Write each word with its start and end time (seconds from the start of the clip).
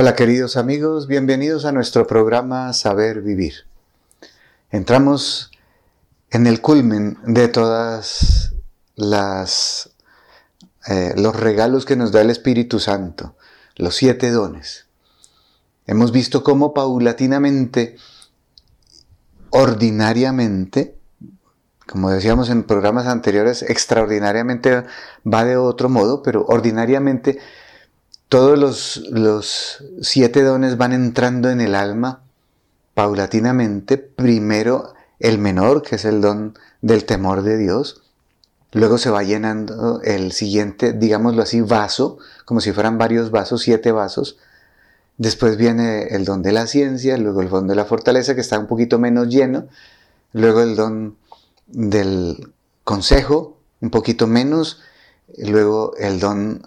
Hola 0.00 0.14
queridos 0.14 0.56
amigos, 0.56 1.06
bienvenidos 1.06 1.64
a 1.64 1.72
nuestro 1.72 2.06
programa 2.06 2.72
Saber 2.72 3.20
Vivir. 3.20 3.66
Entramos 4.70 5.50
en 6.30 6.46
el 6.46 6.60
culmen 6.60 7.18
de 7.24 7.48
todas 7.48 8.54
las 8.94 9.90
eh, 10.86 11.14
los 11.16 11.34
regalos 11.36 11.84
que 11.84 11.96
nos 11.96 12.12
da 12.12 12.20
el 12.20 12.30
Espíritu 12.30 12.78
Santo, 12.78 13.34
los 13.76 13.96
siete 13.96 14.30
dones. 14.30 14.86
Hemos 15.86 16.12
visto 16.12 16.42
cómo 16.42 16.74
paulatinamente, 16.74 17.96
ordinariamente, 19.50 20.98
como 21.86 22.10
decíamos 22.10 22.50
en 22.50 22.64
programas 22.64 23.06
anteriores, 23.06 23.62
extraordinariamente 23.62 24.84
va 25.26 25.44
de 25.44 25.56
otro 25.56 25.88
modo, 25.88 26.22
pero 26.22 26.44
ordinariamente 26.46 27.38
todos 28.28 28.58
los, 29.10 29.84
siete 30.02 30.42
dones 30.42 30.76
van 30.76 30.92
entrando 30.92 31.50
en 31.50 31.62
el 31.62 31.74
alma 31.74 32.22
paulatinamente. 32.92 33.96
Primero 33.96 34.92
el 35.18 35.38
menor, 35.38 35.82
que 35.82 35.96
es 35.96 36.04
el 36.04 36.20
don 36.20 36.58
del 36.82 37.06
temor 37.06 37.42
de 37.42 37.56
Dios. 37.56 38.02
Luego 38.72 38.98
se 38.98 39.10
va 39.10 39.22
llenando 39.22 40.00
el 40.02 40.32
siguiente, 40.32 40.92
digámoslo 40.92 41.42
así, 41.42 41.60
vaso, 41.62 42.18
como 42.44 42.60
si 42.60 42.72
fueran 42.72 42.98
varios 42.98 43.30
vasos, 43.30 43.62
siete 43.62 43.92
vasos. 43.92 44.38
Después 45.16 45.56
viene 45.56 46.08
el 46.08 46.24
don 46.24 46.42
de 46.42 46.52
la 46.52 46.66
ciencia, 46.66 47.16
luego 47.16 47.40
el 47.42 47.48
don 47.48 47.66
de 47.66 47.74
la 47.74 47.84
fortaleza, 47.84 48.34
que 48.34 48.40
está 48.40 48.58
un 48.58 48.66
poquito 48.66 48.98
menos 48.98 49.28
lleno. 49.28 49.66
Luego 50.32 50.60
el 50.60 50.76
don 50.76 51.16
del 51.66 52.52
consejo, 52.84 53.58
un 53.80 53.90
poquito 53.90 54.26
menos. 54.26 54.80
Luego 55.36 55.94
el 55.98 56.20
don 56.20 56.62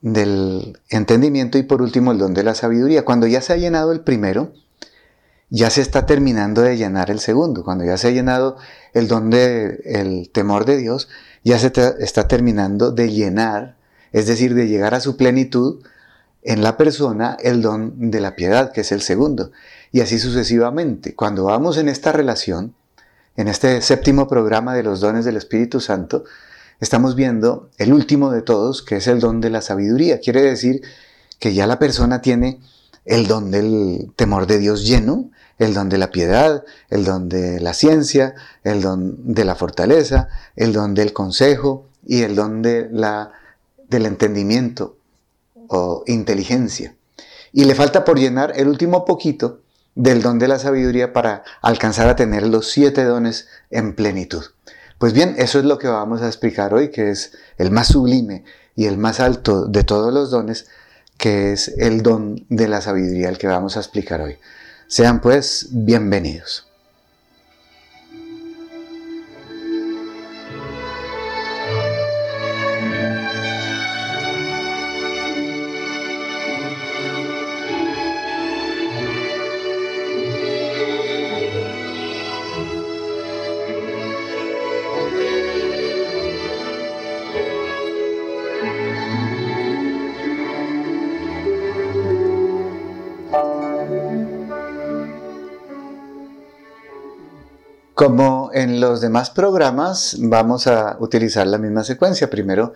del 0.00 0.78
entendimiento 0.88 1.58
y 1.58 1.62
por 1.62 1.82
último 1.82 2.12
el 2.12 2.18
don 2.18 2.34
de 2.34 2.42
la 2.42 2.54
sabiduría. 2.54 3.04
Cuando 3.04 3.26
ya 3.26 3.40
se 3.42 3.52
ha 3.52 3.56
llenado 3.56 3.92
el 3.92 4.00
primero, 4.00 4.52
ya 5.50 5.70
se 5.70 5.80
está 5.80 6.04
terminando 6.04 6.62
de 6.62 6.76
llenar 6.76 7.10
el 7.10 7.20
segundo. 7.20 7.64
Cuando 7.64 7.84
ya 7.84 7.96
se 7.96 8.08
ha 8.08 8.10
llenado 8.10 8.56
el 8.92 9.08
don 9.08 9.30
del 9.30 9.80
el 9.84 10.30
temor 10.30 10.64
de 10.64 10.76
Dios, 10.76 11.08
ya 11.44 11.58
se 11.58 11.72
está 12.00 12.28
terminando 12.28 12.90
de 12.90 13.10
llenar, 13.10 13.76
es 14.12 14.26
decir, 14.26 14.54
de 14.54 14.68
llegar 14.68 14.94
a 14.94 15.00
su 15.00 15.16
plenitud 15.16 15.82
en 16.42 16.62
la 16.62 16.76
persona 16.76 17.36
el 17.40 17.62
don 17.62 18.10
de 18.10 18.20
la 18.20 18.36
piedad, 18.36 18.72
que 18.72 18.82
es 18.82 18.92
el 18.92 19.02
segundo. 19.02 19.50
Y 19.92 20.00
así 20.00 20.18
sucesivamente. 20.18 21.14
Cuando 21.14 21.44
vamos 21.44 21.78
en 21.78 21.88
esta 21.88 22.12
relación, 22.12 22.74
en 23.36 23.48
este 23.48 23.80
séptimo 23.82 24.28
programa 24.28 24.74
de 24.74 24.82
los 24.82 25.00
dones 25.00 25.24
del 25.24 25.36
Espíritu 25.36 25.80
Santo, 25.80 26.24
estamos 26.80 27.14
viendo 27.14 27.70
el 27.78 27.92
último 27.92 28.30
de 28.30 28.42
todos, 28.42 28.82
que 28.82 28.96
es 28.96 29.06
el 29.06 29.20
don 29.20 29.40
de 29.40 29.50
la 29.50 29.62
sabiduría. 29.62 30.20
Quiere 30.20 30.42
decir 30.42 30.82
que 31.38 31.54
ya 31.54 31.66
la 31.66 31.78
persona 31.78 32.20
tiene 32.20 32.60
el 33.04 33.26
don 33.26 33.50
del 33.50 34.12
temor 34.16 34.46
de 34.46 34.58
Dios 34.58 34.86
lleno, 34.86 35.30
el 35.58 35.74
don 35.74 35.88
de 35.88 35.98
la 35.98 36.10
piedad, 36.10 36.64
el 36.88 37.04
don 37.04 37.28
de 37.28 37.60
la 37.60 37.74
ciencia, 37.74 38.34
el 38.64 38.80
don 38.80 39.34
de 39.34 39.44
la 39.44 39.54
fortaleza, 39.54 40.28
el 40.56 40.72
don 40.72 40.94
del 40.94 41.12
consejo 41.12 41.88
y 42.06 42.22
el 42.22 42.36
don 42.36 42.62
de 42.62 42.88
la, 42.90 43.32
del 43.88 44.06
entendimiento 44.06 44.96
o 45.68 46.04
inteligencia. 46.06 46.94
Y 47.52 47.64
le 47.64 47.74
falta 47.74 48.04
por 48.04 48.18
llenar 48.18 48.52
el 48.56 48.68
último 48.68 49.04
poquito 49.04 49.60
del 49.94 50.22
don 50.22 50.38
de 50.38 50.48
la 50.48 50.58
sabiduría 50.58 51.12
para 51.12 51.42
alcanzar 51.60 52.08
a 52.08 52.16
tener 52.16 52.46
los 52.46 52.70
siete 52.70 53.04
dones 53.04 53.48
en 53.70 53.94
plenitud. 53.96 54.44
Pues 54.98 55.12
bien, 55.12 55.34
eso 55.38 55.58
es 55.58 55.64
lo 55.64 55.78
que 55.78 55.88
vamos 55.88 56.22
a 56.22 56.26
explicar 56.26 56.74
hoy, 56.74 56.90
que 56.90 57.10
es 57.10 57.32
el 57.56 57.70
más 57.70 57.88
sublime 57.88 58.44
y 58.76 58.86
el 58.86 58.98
más 58.98 59.20
alto 59.20 59.66
de 59.66 59.84
todos 59.84 60.12
los 60.12 60.30
dones, 60.30 60.66
que 61.16 61.52
es 61.52 61.68
el 61.78 62.02
don 62.02 62.46
de 62.48 62.68
la 62.68 62.80
sabiduría, 62.80 63.28
el 63.28 63.38
que 63.38 63.48
vamos 63.48 63.76
a 63.76 63.80
explicar 63.80 64.20
hoy. 64.20 64.38
Sean 64.90 65.20
pues 65.20 65.68
bienvenidos. 65.70 66.67
Como 97.98 98.50
en 98.54 98.80
los 98.80 99.00
demás 99.00 99.30
programas, 99.30 100.18
vamos 100.20 100.68
a 100.68 100.96
utilizar 101.00 101.48
la 101.48 101.58
misma 101.58 101.82
secuencia. 101.82 102.30
Primero 102.30 102.74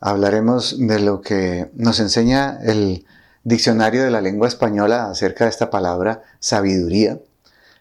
hablaremos 0.00 0.76
de 0.78 1.00
lo 1.00 1.22
que 1.22 1.70
nos 1.76 1.98
enseña 1.98 2.58
el 2.62 3.06
diccionario 3.42 4.04
de 4.04 4.10
la 4.10 4.20
lengua 4.20 4.48
española 4.48 5.08
acerca 5.08 5.44
de 5.44 5.50
esta 5.50 5.70
palabra 5.70 6.24
sabiduría. 6.40 7.18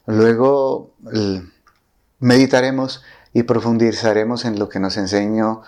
Luego 0.06 0.94
meditaremos 2.20 3.04
y 3.34 3.44
profundizaremos 3.44 4.46
en 4.46 4.58
lo 4.58 4.70
que 4.70 4.80
nos 4.80 4.96
enseñó 4.96 5.64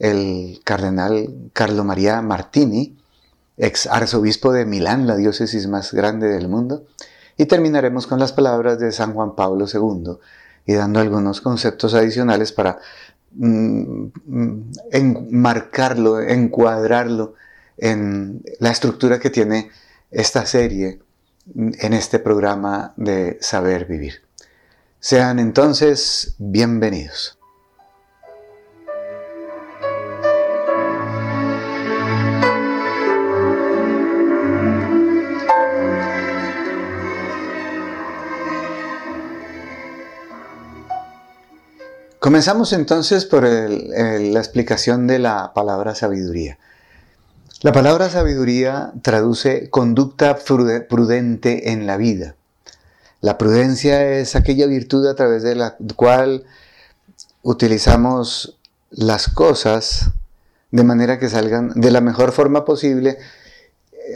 el 0.00 0.60
cardenal 0.64 1.32
Carlo 1.52 1.84
María 1.84 2.20
Martini, 2.22 2.98
ex 3.56 3.86
arzobispo 3.86 4.50
de 4.50 4.66
Milán, 4.66 5.06
la 5.06 5.14
diócesis 5.14 5.68
más 5.68 5.94
grande 5.94 6.26
del 6.26 6.48
mundo. 6.48 6.86
Y 7.36 7.46
terminaremos 7.46 8.08
con 8.08 8.18
las 8.18 8.32
palabras 8.32 8.80
de 8.80 8.90
San 8.90 9.14
Juan 9.14 9.36
Pablo 9.36 9.66
II, 9.72 10.18
y 10.66 10.74
dando 10.74 11.00
algunos 11.00 11.40
conceptos 11.40 11.94
adicionales 11.94 12.52
para 12.52 12.78
mm, 13.32 14.06
mm, 14.26 14.72
enmarcarlo, 14.90 16.20
encuadrarlo 16.20 17.34
en 17.78 18.42
la 18.58 18.70
estructura 18.70 19.20
que 19.20 19.30
tiene 19.30 19.70
esta 20.10 20.44
serie 20.44 21.00
en 21.54 21.92
este 21.92 22.18
programa 22.18 22.92
de 22.96 23.38
Saber 23.40 23.86
Vivir. 23.86 24.22
Sean 24.98 25.38
entonces 25.38 26.34
bienvenidos. 26.38 27.35
Comenzamos 42.26 42.72
entonces 42.72 43.24
por 43.24 43.44
la 43.44 44.40
explicación 44.40 45.06
de 45.06 45.20
la 45.20 45.52
palabra 45.54 45.94
sabiduría. 45.94 46.58
La 47.62 47.70
palabra 47.70 48.10
sabiduría 48.10 48.90
traduce 49.02 49.70
conducta 49.70 50.36
prudente 50.36 51.70
en 51.70 51.86
la 51.86 51.96
vida. 51.96 52.34
La 53.20 53.38
prudencia 53.38 54.04
es 54.04 54.34
aquella 54.34 54.66
virtud 54.66 55.06
a 55.06 55.14
través 55.14 55.44
de 55.44 55.54
la 55.54 55.76
cual 55.94 56.42
utilizamos 57.42 58.58
las 58.90 59.28
cosas 59.28 60.10
de 60.72 60.82
manera 60.82 61.20
que 61.20 61.28
salgan 61.28 61.74
de 61.76 61.92
la 61.92 62.00
mejor 62.00 62.32
forma 62.32 62.64
posible, 62.64 63.18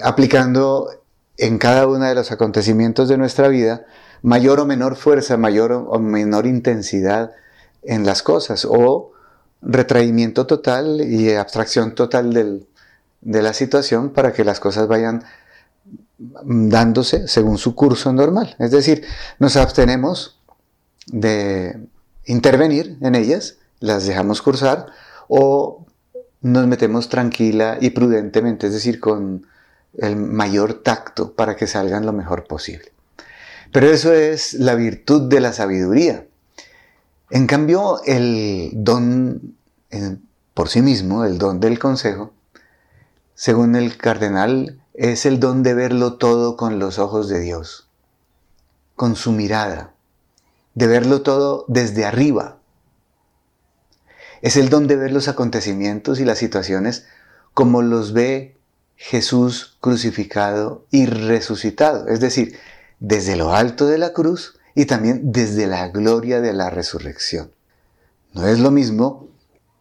aplicando 0.02 0.90
en 1.38 1.58
cada 1.58 1.86
uno 1.86 2.06
de 2.06 2.16
los 2.16 2.32
acontecimientos 2.32 3.08
de 3.08 3.18
nuestra 3.18 3.46
vida 3.46 3.86
mayor 4.22 4.58
o 4.58 4.66
menor 4.66 4.96
fuerza, 4.96 5.36
mayor 5.36 5.70
o 5.70 6.00
menor 6.00 6.46
intensidad, 6.46 7.34
en 7.82 8.04
las 8.06 8.22
cosas 8.22 8.66
o 8.68 9.12
retraimiento 9.62 10.46
total 10.46 11.00
y 11.00 11.34
abstracción 11.34 11.94
total 11.94 12.66
de 13.20 13.42
la 13.42 13.52
situación 13.52 14.10
para 14.10 14.32
que 14.32 14.44
las 14.44 14.60
cosas 14.60 14.88
vayan 14.88 15.24
dándose 16.18 17.28
según 17.28 17.58
su 17.58 17.74
curso 17.74 18.12
normal. 18.12 18.56
Es 18.58 18.70
decir, 18.70 19.04
nos 19.38 19.56
abstenemos 19.56 20.38
de 21.06 21.80
intervenir 22.26 22.98
en 23.00 23.14
ellas, 23.14 23.56
las 23.80 24.06
dejamos 24.06 24.42
cursar 24.42 24.86
o 25.28 25.86
nos 26.42 26.66
metemos 26.66 27.08
tranquila 27.08 27.78
y 27.80 27.90
prudentemente, 27.90 28.66
es 28.66 28.72
decir, 28.72 29.00
con 29.00 29.46
el 29.98 30.16
mayor 30.16 30.74
tacto 30.82 31.32
para 31.34 31.56
que 31.56 31.66
salgan 31.66 32.06
lo 32.06 32.12
mejor 32.12 32.46
posible. 32.46 32.92
Pero 33.72 33.88
eso 33.88 34.12
es 34.12 34.54
la 34.54 34.74
virtud 34.74 35.28
de 35.28 35.40
la 35.40 35.52
sabiduría. 35.52 36.26
En 37.30 37.46
cambio, 37.46 38.02
el 38.04 38.72
don 38.74 39.56
por 40.54 40.68
sí 40.68 40.82
mismo, 40.82 41.24
el 41.24 41.38
don 41.38 41.60
del 41.60 41.78
consejo, 41.78 42.32
según 43.34 43.76
el 43.76 43.96
cardenal, 43.96 44.80
es 44.94 45.24
el 45.24 45.40
don 45.40 45.62
de 45.62 45.74
verlo 45.74 46.14
todo 46.14 46.56
con 46.56 46.78
los 46.78 46.98
ojos 46.98 47.28
de 47.28 47.40
Dios, 47.40 47.88
con 48.96 49.16
su 49.16 49.32
mirada, 49.32 49.94
de 50.74 50.86
verlo 50.86 51.22
todo 51.22 51.64
desde 51.68 52.04
arriba. 52.04 52.58
Es 54.42 54.56
el 54.56 54.68
don 54.68 54.86
de 54.86 54.96
ver 54.96 55.12
los 55.12 55.28
acontecimientos 55.28 56.20
y 56.20 56.24
las 56.24 56.38
situaciones 56.38 57.06
como 57.54 57.80
los 57.80 58.12
ve 58.12 58.58
Jesús 58.96 59.78
crucificado 59.80 60.84
y 60.90 61.06
resucitado, 61.06 62.08
es 62.08 62.20
decir, 62.20 62.58
desde 62.98 63.36
lo 63.36 63.54
alto 63.54 63.86
de 63.86 63.98
la 63.98 64.12
cruz 64.12 64.59
y 64.80 64.86
también 64.86 65.30
desde 65.30 65.66
la 65.66 65.88
gloria 65.88 66.40
de 66.40 66.54
la 66.54 66.70
resurrección. 66.70 67.52
No 68.32 68.46
es 68.46 68.60
lo 68.60 68.70
mismo, 68.70 69.28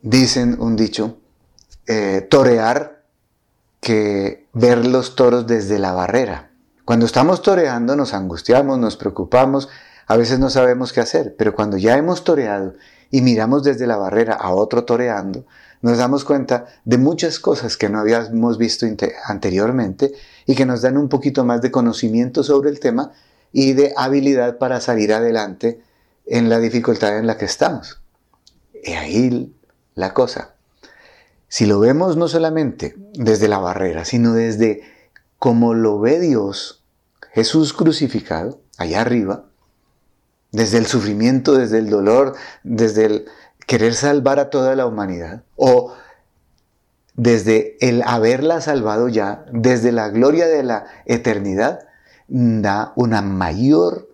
dicen 0.02 0.58
un 0.60 0.76
dicho, 0.76 1.20
eh, 1.88 2.28
torear 2.30 3.06
que 3.80 4.50
ver 4.52 4.86
los 4.86 5.16
toros 5.16 5.48
desde 5.48 5.80
la 5.80 5.94
barrera. 5.94 6.52
Cuando 6.84 7.06
estamos 7.06 7.42
toreando 7.42 7.96
nos 7.96 8.14
angustiamos, 8.14 8.78
nos 8.78 8.98
preocupamos, 8.98 9.70
a 10.06 10.18
veces 10.18 10.38
no 10.38 10.50
sabemos 10.50 10.92
qué 10.92 11.00
hacer, 11.00 11.34
pero 11.38 11.56
cuando 11.56 11.78
ya 11.78 11.96
hemos 11.96 12.26
toreado 12.26 12.74
y 13.10 13.22
miramos 13.22 13.64
desde 13.64 13.88
la 13.88 13.96
barrera 13.96 14.34
a 14.34 14.50
otro 14.50 14.84
toreando, 14.84 15.46
nos 15.82 15.98
damos 15.98 16.26
cuenta 16.26 16.66
de 16.84 16.98
muchas 16.98 17.40
cosas 17.40 17.78
que 17.78 17.88
no 17.88 18.00
habíamos 18.00 18.58
visto 18.58 18.86
anteriormente 19.28 20.12
y 20.46 20.56
que 20.56 20.66
nos 20.66 20.82
dan 20.82 20.98
un 20.98 21.08
poquito 21.08 21.46
más 21.46 21.62
de 21.62 21.72
conocimiento 21.72 22.44
sobre 22.44 22.70
el 22.70 22.82
tema 22.82 23.14
y 23.52 23.74
de 23.74 23.94
habilidad 23.98 24.58
para 24.58 24.82
salir 24.82 25.14
adelante 25.14 25.82
en 26.26 26.50
la 26.50 26.60
dificultad 26.60 27.18
en 27.18 27.28
la 27.28 27.38
que 27.38 27.46
estamos. 27.46 28.02
Y 28.84 28.92
ahí 28.94 29.54
la 29.96 30.14
cosa. 30.14 30.56
Si 31.48 31.66
lo 31.66 31.80
vemos 31.80 32.16
no 32.16 32.28
solamente 32.28 32.96
desde 33.14 33.48
la 33.48 33.58
barrera, 33.58 34.06
sino 34.06 34.34
desde 34.34 34.84
como 35.40 35.74
lo 35.74 36.00
ve 36.00 36.20
Dios, 36.20 36.84
Jesús 37.34 37.74
crucificado, 37.74 38.62
allá 38.78 39.02
arriba, 39.02 39.46
desde 40.52 40.78
el 40.78 40.86
sufrimiento, 40.86 41.56
desde 41.56 41.80
el 41.80 41.90
dolor, 41.90 42.36
desde 42.64 43.06
el 43.06 43.26
querer 43.66 43.94
salvar 43.94 44.40
a 44.40 44.50
toda 44.50 44.76
la 44.76 44.86
humanidad, 44.86 45.44
o 45.56 45.94
desde 47.16 47.78
el 47.82 48.04
haberla 48.06 48.62
salvado 48.62 49.10
ya, 49.10 49.46
desde 49.52 49.92
la 49.92 50.10
gloria 50.10 50.48
de 50.48 50.64
la 50.64 50.86
eternidad, 51.06 51.89
da 52.30 52.94
una 52.96 53.22
mayor 53.22 54.08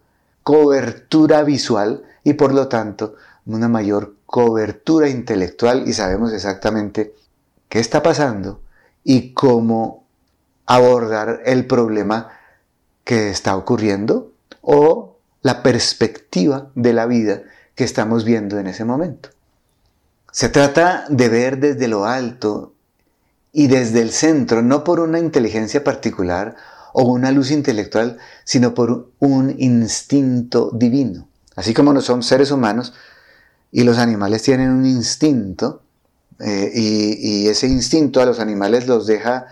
cobertura 0.43 1.43
visual 1.43 2.03
y 2.23 2.33
por 2.33 2.53
lo 2.53 2.67
tanto 2.67 3.15
una 3.45 3.67
mayor 3.67 4.15
cobertura 4.25 5.09
intelectual 5.09 5.87
y 5.87 5.93
sabemos 5.93 6.33
exactamente 6.33 7.13
qué 7.69 7.79
está 7.79 8.01
pasando 8.01 8.61
y 9.03 9.33
cómo 9.33 10.05
abordar 10.65 11.41
el 11.45 11.67
problema 11.67 12.31
que 13.03 13.29
está 13.29 13.55
ocurriendo 13.55 14.31
o 14.61 15.17
la 15.41 15.61
perspectiva 15.61 16.71
de 16.73 16.93
la 16.93 17.05
vida 17.05 17.43
que 17.75 17.83
estamos 17.83 18.25
viendo 18.25 18.57
en 18.57 18.67
ese 18.67 18.83
momento. 18.83 19.29
Se 20.31 20.49
trata 20.49 21.05
de 21.09 21.29
ver 21.29 21.59
desde 21.59 21.87
lo 21.87 22.05
alto 22.05 22.73
y 23.51 23.67
desde 23.67 24.01
el 24.01 24.11
centro, 24.11 24.61
no 24.61 24.83
por 24.83 24.99
una 24.99 25.19
inteligencia 25.19 25.83
particular 25.83 26.55
o 26.97 27.03
una 27.03 27.31
luz 27.31 27.51
intelectual, 27.51 28.17
sino 28.45 28.73
por 28.73 29.11
un 29.19 29.53
instinto 29.57 30.71
divino. 30.73 31.27
Así 31.57 31.73
como 31.73 31.91
no 31.91 31.99
son 31.99 32.23
seres 32.23 32.51
humanos 32.51 32.93
y 33.69 33.83
los 33.83 33.97
animales 33.97 34.43
tienen 34.43 34.69
un 34.69 34.85
instinto, 34.85 35.81
eh, 36.39 36.71
y, 36.73 37.47
ese 37.49 37.67
instinto 37.67 38.21
a 38.21 38.25
los 38.25 38.39
animales 38.39 38.87
los 38.87 39.07
deja 39.07 39.45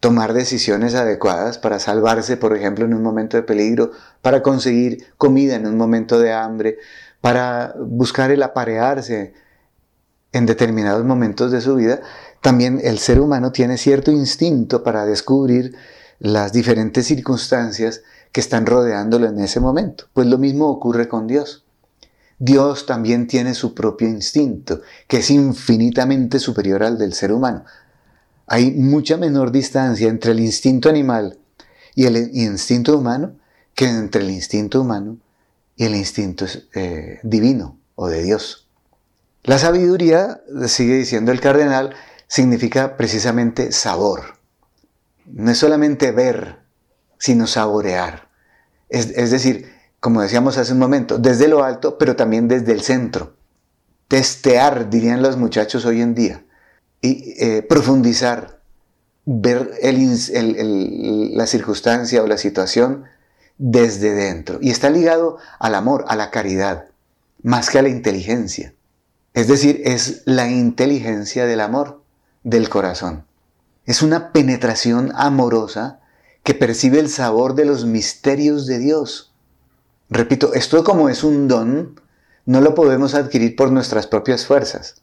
tomar 0.00 0.34
decisiones 0.34 0.94
adecuadas 0.94 1.56
para 1.56 1.78
salvarse, 1.78 2.36
por 2.36 2.54
ejemplo, 2.54 2.84
en 2.84 2.92
un 2.92 3.02
momento 3.02 3.38
de 3.38 3.42
peligro, 3.42 3.92
para 4.20 4.42
conseguir 4.42 5.06
comida 5.16 5.54
en 5.54 5.66
un 5.66 5.78
momento 5.78 6.18
de 6.18 6.34
hambre, 6.34 6.76
para 7.22 7.74
buscar 7.78 8.30
el 8.30 8.42
aparearse 8.42 9.32
en 10.32 10.44
determinados 10.44 11.06
momentos 11.06 11.52
de 11.52 11.62
su 11.62 11.76
vida, 11.76 12.02
también 12.42 12.82
el 12.84 12.98
ser 12.98 13.18
humano 13.18 13.50
tiene 13.50 13.78
cierto 13.78 14.10
instinto 14.10 14.82
para 14.82 15.06
descubrir 15.06 15.74
las 16.20 16.52
diferentes 16.52 17.06
circunstancias 17.06 18.02
que 18.30 18.40
están 18.40 18.66
rodeándolo 18.66 19.26
en 19.26 19.40
ese 19.40 19.58
momento. 19.58 20.04
Pues 20.12 20.28
lo 20.28 20.38
mismo 20.38 20.68
ocurre 20.68 21.08
con 21.08 21.26
Dios. 21.26 21.64
Dios 22.38 22.86
también 22.86 23.26
tiene 23.26 23.54
su 23.54 23.74
propio 23.74 24.08
instinto, 24.08 24.80
que 25.08 25.18
es 25.18 25.30
infinitamente 25.30 26.38
superior 26.38 26.82
al 26.82 26.96
del 26.96 27.12
ser 27.12 27.32
humano. 27.32 27.64
Hay 28.46 28.70
mucha 28.72 29.16
menor 29.16 29.50
distancia 29.50 30.08
entre 30.08 30.32
el 30.32 30.40
instinto 30.40 30.88
animal 30.88 31.38
y 31.94 32.06
el 32.06 32.16
instinto 32.34 32.96
humano 32.96 33.36
que 33.74 33.88
entre 33.88 34.22
el 34.22 34.30
instinto 34.30 34.80
humano 34.80 35.18
y 35.76 35.84
el 35.84 35.94
instinto 35.94 36.46
eh, 36.74 37.20
divino 37.22 37.78
o 37.94 38.08
de 38.08 38.22
Dios. 38.22 38.68
La 39.42 39.58
sabiduría, 39.58 40.42
sigue 40.66 40.96
diciendo 40.96 41.32
el 41.32 41.40
cardenal, 41.40 41.94
significa 42.26 42.96
precisamente 42.96 43.72
sabor. 43.72 44.39
No 45.32 45.50
es 45.50 45.58
solamente 45.58 46.12
ver, 46.12 46.60
sino 47.18 47.46
saborear. 47.46 48.28
Es, 48.88 49.30
decir, 49.30 49.70
como 50.00 50.20
decíamos 50.20 50.58
hace 50.58 50.72
un 50.72 50.80
momento, 50.80 51.18
desde 51.18 51.46
lo 51.46 51.62
alto, 51.62 51.96
pero 51.98 52.16
también 52.16 52.48
desde 52.48 52.72
el 52.72 52.80
centro. 52.80 53.36
Testear, 54.08 54.90
dirían 54.90 55.22
los 55.22 55.36
muchachos 55.36 55.84
hoy 55.84 56.00
en 56.00 56.14
día, 56.14 56.44
y 57.00 57.34
eh, 57.38 57.62
profundizar, 57.62 58.60
ver 59.24 59.70
la 59.82 61.46
circunstancia 61.46 62.22
o 62.22 62.26
la 62.26 62.36
situación 62.36 63.04
desde 63.58 64.12
dentro. 64.12 64.58
Y 64.60 64.70
está 64.70 64.90
ligado 64.90 65.38
al 65.60 65.76
amor, 65.76 66.04
a 66.08 66.16
la 66.16 66.30
caridad, 66.30 66.86
más 67.42 67.70
que 67.70 67.78
a 67.78 67.82
la 67.82 67.88
inteligencia. 67.88 68.74
Es 69.34 69.46
decir, 69.46 69.82
es 69.84 70.22
la 70.24 70.48
inteligencia 70.48 71.46
del 71.46 71.60
amor, 71.60 72.02
del 72.42 72.68
corazón. 72.68 73.24
Es 73.90 74.02
una 74.02 74.30
penetración 74.30 75.10
amorosa 75.16 75.98
que 76.44 76.54
percibe 76.54 77.00
el 77.00 77.08
sabor 77.08 77.56
de 77.56 77.64
los 77.64 77.86
misterios 77.86 78.68
de 78.68 78.78
Dios. 78.78 79.32
Repito, 80.08 80.54
esto 80.54 80.84
como 80.84 81.08
es 81.08 81.24
un 81.24 81.48
don, 81.48 82.00
no 82.46 82.60
lo 82.60 82.76
podemos 82.76 83.16
adquirir 83.16 83.56
por 83.56 83.72
nuestras 83.72 84.06
propias 84.06 84.46
fuerzas. 84.46 85.02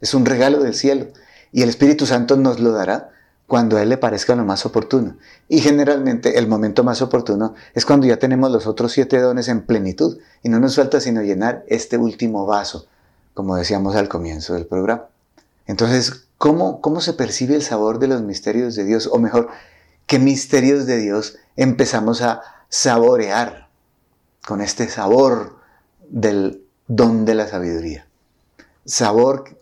Es 0.00 0.14
un 0.14 0.24
regalo 0.24 0.62
del 0.62 0.76
cielo 0.76 1.08
y 1.50 1.62
el 1.62 1.68
Espíritu 1.68 2.06
Santo 2.06 2.36
nos 2.36 2.60
lo 2.60 2.70
dará 2.70 3.10
cuando 3.48 3.76
a 3.76 3.82
Él 3.82 3.88
le 3.88 3.98
parezca 3.98 4.36
lo 4.36 4.44
más 4.44 4.64
oportuno. 4.64 5.16
Y 5.48 5.58
generalmente 5.58 6.38
el 6.38 6.46
momento 6.46 6.84
más 6.84 7.02
oportuno 7.02 7.56
es 7.74 7.84
cuando 7.84 8.06
ya 8.06 8.20
tenemos 8.20 8.52
los 8.52 8.68
otros 8.68 8.92
siete 8.92 9.18
dones 9.18 9.48
en 9.48 9.62
plenitud 9.62 10.16
y 10.44 10.48
no 10.48 10.60
nos 10.60 10.76
falta 10.76 11.00
sino 11.00 11.22
llenar 11.22 11.64
este 11.66 11.98
último 11.98 12.46
vaso 12.46 12.86
como 13.34 13.56
decíamos 13.56 13.96
al 13.96 14.08
comienzo 14.08 14.54
del 14.54 14.66
programa. 14.66 15.06
Entonces, 15.66 16.27
¿cómo, 16.38 16.80
¿cómo 16.80 17.00
se 17.00 17.12
percibe 17.12 17.56
el 17.56 17.62
sabor 17.62 17.98
de 17.98 18.06
los 18.08 18.22
misterios 18.22 18.74
de 18.74 18.84
Dios? 18.84 19.08
O 19.12 19.18
mejor, 19.18 19.48
¿qué 20.06 20.18
misterios 20.18 20.86
de 20.86 20.96
Dios 20.96 21.36
empezamos 21.56 22.22
a 22.22 22.40
saborear 22.68 23.68
con 24.46 24.60
este 24.60 24.88
sabor 24.88 25.58
del 26.08 26.64
don 26.86 27.24
de 27.24 27.34
la 27.34 27.48
sabiduría? 27.48 28.06
Sabor 28.84 29.58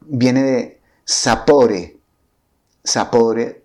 viene 0.00 0.42
de 0.42 0.80
sapore. 1.04 1.98
Sapore 2.82 3.64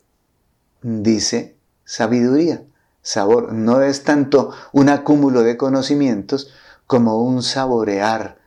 dice 0.81 1.55
sabiduría. 1.83 2.63
Sabor 3.01 3.53
no 3.53 3.81
es 3.81 4.03
tanto 4.03 4.51
un 4.71 4.89
acúmulo 4.89 5.41
de 5.41 5.57
conocimientos 5.57 6.51
como 6.85 7.23
un 7.23 7.41
saborear 7.43 8.38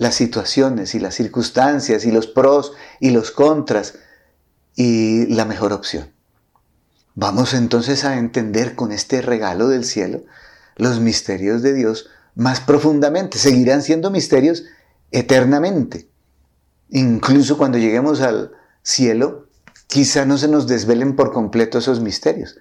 las 0.00 0.14
situaciones 0.14 0.94
y 0.94 0.98
las 0.98 1.14
circunstancias 1.14 2.06
y 2.06 2.10
los 2.10 2.26
pros 2.26 2.72
y 3.00 3.10
los 3.10 3.30
contras 3.30 3.98
y 4.74 5.26
la 5.26 5.44
mejor 5.44 5.74
opción. 5.74 6.10
Vamos 7.14 7.52
entonces 7.52 8.06
a 8.06 8.16
entender 8.16 8.74
con 8.74 8.92
este 8.92 9.20
regalo 9.20 9.68
del 9.68 9.84
cielo 9.84 10.22
los 10.76 11.00
misterios 11.00 11.60
de 11.60 11.74
Dios 11.74 12.08
más 12.34 12.60
profundamente. 12.60 13.36
Seguirán 13.36 13.82
siendo 13.82 14.10
misterios 14.10 14.64
eternamente. 15.10 16.08
Incluso 16.88 17.58
cuando 17.58 17.76
lleguemos 17.76 18.22
al 18.22 18.52
cielo, 18.82 19.48
quizá 19.86 20.24
no 20.24 20.38
se 20.38 20.48
nos 20.48 20.66
desvelen 20.66 21.14
por 21.14 21.30
completo 21.30 21.76
esos 21.76 22.00
misterios, 22.00 22.56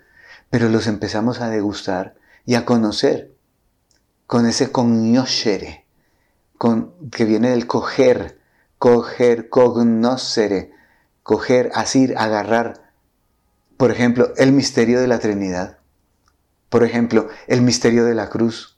pero 0.49 0.67
los 0.67 0.87
empezamos 0.87 1.39
a 1.39 1.49
degustar 1.49 2.15
y 2.45 2.55
a 2.55 2.65
conocer 2.65 3.33
con 4.27 4.45
ese 4.45 4.73
cognoscere 4.73 5.85
que 7.11 7.25
viene 7.25 7.51
del 7.51 7.67
coger, 7.67 8.39
coger, 8.77 9.49
cognoscere, 9.49 10.71
coger, 11.23 11.71
asir, 11.73 12.15
agarrar. 12.17 12.91
Por 13.77 13.91
ejemplo, 13.91 14.33
el 14.35 14.51
misterio 14.51 14.99
de 14.99 15.07
la 15.07 15.19
Trinidad. 15.19 15.77
Por 16.69 16.83
ejemplo, 16.83 17.29
el 17.47 17.61
misterio 17.61 18.05
de 18.05 18.13
la 18.13 18.29
cruz. 18.29 18.77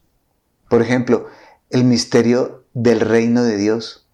Por 0.70 0.82
ejemplo, 0.82 1.28
el 1.70 1.84
misterio 1.84 2.64
del 2.74 3.00
reino 3.00 3.44
de 3.44 3.58
Dios. 3.58 4.08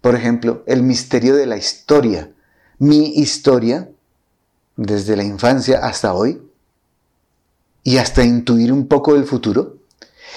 Por 0.00 0.14
ejemplo, 0.16 0.64
el 0.66 0.82
misterio 0.82 1.36
de 1.36 1.46
la 1.46 1.56
historia. 1.56 2.32
Mi 2.78 3.14
historia 3.14 3.88
desde 4.76 5.16
la 5.16 5.22
infancia 5.22 5.78
hasta 5.78 6.14
hoy 6.14 6.42
y 7.84 7.98
hasta 7.98 8.24
intuir 8.24 8.72
un 8.72 8.88
poco 8.88 9.14
del 9.14 9.24
futuro 9.24 9.78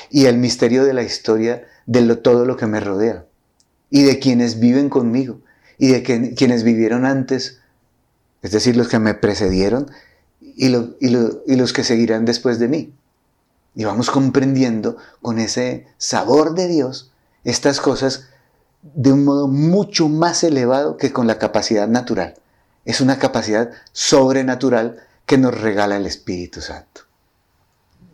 y 0.10 0.26
el 0.26 0.38
misterio 0.38 0.86
de 0.86 0.94
la 0.94 1.02
historia 1.02 1.68
de 1.88 2.16
todo 2.18 2.46
lo 2.46 2.58
que 2.58 2.68
me 2.68 2.80
rodea 2.80 3.26
y 3.90 4.04
de 4.04 4.20
quienes 4.20 4.60
viven 4.60 4.90
conmigo 4.90 5.40
y 5.80 5.88
de 5.88 6.04
quienes 6.36 6.64
vivieron 6.64 7.06
antes, 7.06 7.60
es 8.42 8.52
decir, 8.52 8.76
los 8.76 8.88
que 8.90 9.00
me 9.00 9.14
precedieron 9.14 9.90
y, 10.42 10.68
y 10.68 11.56
los 11.56 11.74
que 11.74 11.84
seguirán 11.84 12.26
después 12.26 12.60
de 12.60 12.68
mí. 12.68 12.94
Y 13.76 13.86
vamos 13.86 14.10
comprendiendo 14.10 14.98
con 15.22 15.40
ese 15.40 15.88
sabor 15.98 16.56
de 16.56 16.68
Dios 16.68 17.12
estas 17.44 17.80
cosas 17.80 18.28
de 18.82 19.14
un 19.14 19.24
modo 19.24 19.48
mucho 19.48 20.10
más 20.10 20.44
elevado 20.44 20.98
que 20.98 21.14
con 21.14 21.28
la 21.28 21.38
capacidad 21.38 21.88
natural. 21.88 22.36
Es 22.86 23.02
una 23.02 23.20
capacidad 23.20 23.72
sobrenatural 23.92 24.98
que 25.26 25.38
nos 25.38 25.60
regala 25.60 25.98
el 25.98 26.06
Espíritu 26.06 26.62
Santo. 26.62 27.02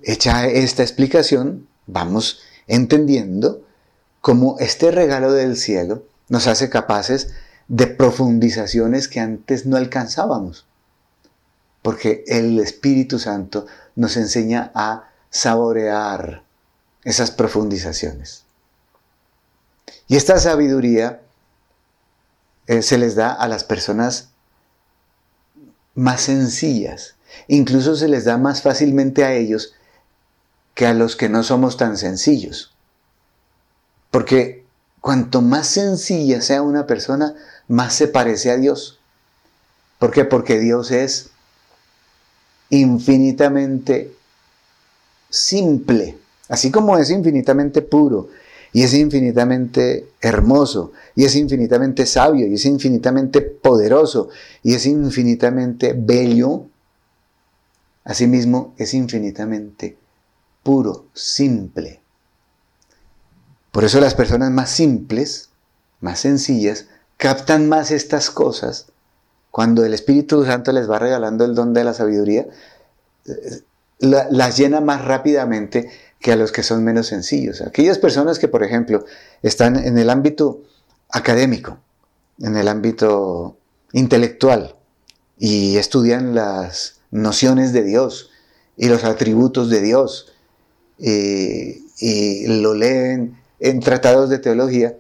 Hecha 0.02 0.48
esta 0.48 0.84
explicación, 0.84 1.68
vamos 1.88 2.42
entendiendo 2.68 3.64
cómo 4.22 4.58
este 4.60 4.92
regalo 4.92 5.32
del 5.34 5.58
cielo 5.58 6.04
nos 6.30 6.48
hace 6.48 6.70
capaces 6.70 7.34
de 7.68 7.88
profundizaciones 7.88 9.08
que 9.08 9.20
antes 9.20 9.66
no 9.66 9.78
alcanzábamos. 9.78 10.66
Porque 11.82 12.24
el 12.28 12.60
Espíritu 12.60 13.20
Santo 13.20 13.66
nos 13.96 14.16
enseña 14.16 14.72
a 14.74 15.10
saborear 15.30 16.44
esas 17.04 17.32
profundizaciones. 17.32 18.44
Y 20.08 20.16
esta 20.16 20.40
sabiduría 20.40 21.22
eh, 22.68 22.82
se 22.82 22.98
les 22.98 23.16
da 23.16 23.34
a 23.34 23.48
las 23.48 23.64
personas 23.64 24.30
más 25.96 26.22
sencillas. 26.22 27.16
Incluso 27.48 27.96
se 27.96 28.08
les 28.08 28.26
da 28.26 28.38
más 28.38 28.62
fácilmente 28.62 29.24
a 29.24 29.34
ellos 29.34 29.74
que 30.74 30.86
a 30.86 30.94
los 30.94 31.16
que 31.16 31.30
no 31.30 31.44
somos 31.44 31.78
tan 31.78 31.98
sencillos. 31.98 32.74
Porque 34.12 34.64
cuanto 35.02 35.42
más 35.42 35.68
sencilla 35.68 36.42
sea 36.42 36.62
una 36.62 36.88
persona, 36.88 37.36
más 37.68 37.94
se 37.94 38.08
parece 38.08 38.52
a 38.52 38.58
Dios. 38.58 39.00
¿Por 40.00 40.12
qué? 40.12 40.26
Porque 40.26 40.60
Dios 40.60 40.92
es 40.92 41.30
infinitamente 42.70 44.12
simple, 45.30 46.18
así 46.48 46.72
como 46.72 46.98
es 46.98 47.10
infinitamente 47.10 47.82
puro, 47.82 48.30
y 48.72 48.84
es 48.84 48.94
infinitamente 48.94 50.08
hermoso, 50.22 50.92
y 51.16 51.26
es 51.26 51.36
infinitamente 51.36 52.06
sabio, 52.06 52.48
y 52.48 52.56
es 52.56 52.66
infinitamente 52.66 53.42
poderoso, 53.42 54.30
y 54.64 54.74
es 54.74 54.86
infinitamente 54.86 55.94
bello, 55.98 56.66
asimismo 58.04 58.74
es 58.78 58.94
infinitamente 58.94 59.98
puro, 60.64 61.08
simple. 61.14 62.02
Por 63.72 63.84
eso 63.84 64.00
las 64.00 64.16
personas 64.16 64.52
más 64.52 64.70
simples, 64.70 65.50
más 66.00 66.20
sencillas, 66.20 66.88
captan 67.18 67.70
más 67.70 67.92
estas 67.92 68.30
cosas 68.30 68.88
cuando 69.54 69.86
el 69.86 69.94
Espíritu 69.94 70.44
Santo 70.46 70.72
les 70.72 70.90
va 70.90 70.98
regalando 70.98 71.46
el 71.46 71.54
don 71.54 71.74
de 71.74 71.84
la 71.84 71.94
sabiduría, 71.94 72.48
eh, 73.26 73.62
las 74.00 74.58
llena 74.58 74.82
más 74.82 75.06
rápidamente 75.06 75.92
que 76.20 76.32
a 76.32 76.36
los 76.36 76.52
que 76.52 76.64
son 76.64 76.84
menos 76.84 77.08
sencillos. 77.08 77.62
Aquellas 77.62 78.00
personas 78.00 78.40
que, 78.40 78.48
por 78.48 78.64
ejemplo, 78.64 79.06
están 79.44 79.76
en 79.76 79.98
el 79.98 80.10
ámbito 80.10 80.64
académico, 81.10 81.78
en 82.40 82.58
el 82.58 82.68
ámbito 82.68 83.58
intelectual, 83.92 84.76
y 85.38 85.78
estudian 85.78 86.34
las 86.34 87.02
nociones 87.12 87.74
de 87.74 87.84
Dios 87.84 88.32
y 88.76 88.88
los 88.88 89.04
atributos 89.04 89.70
de 89.70 89.82
Dios, 89.82 90.33
y, 90.98 92.48
lo 92.48 92.74
leen 92.74 93.38
en 93.60 93.80
tratados 93.80 94.30
de 94.30 94.40
teología, 94.40 94.98